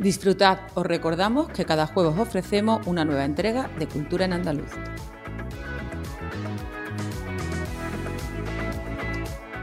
Disfrutad, 0.01 0.59
os 0.75 0.85
recordamos 0.85 1.49
que 1.51 1.65
cada 1.65 1.87
jueves 1.87 2.19
ofrecemos 2.19 2.85
una 2.89 3.05
nueva 3.05 3.25
entrega 3.25 3.71
de 3.79 3.87
Cultura 3.87 4.25
en 4.25 4.33
Andaluz. 4.33 4.73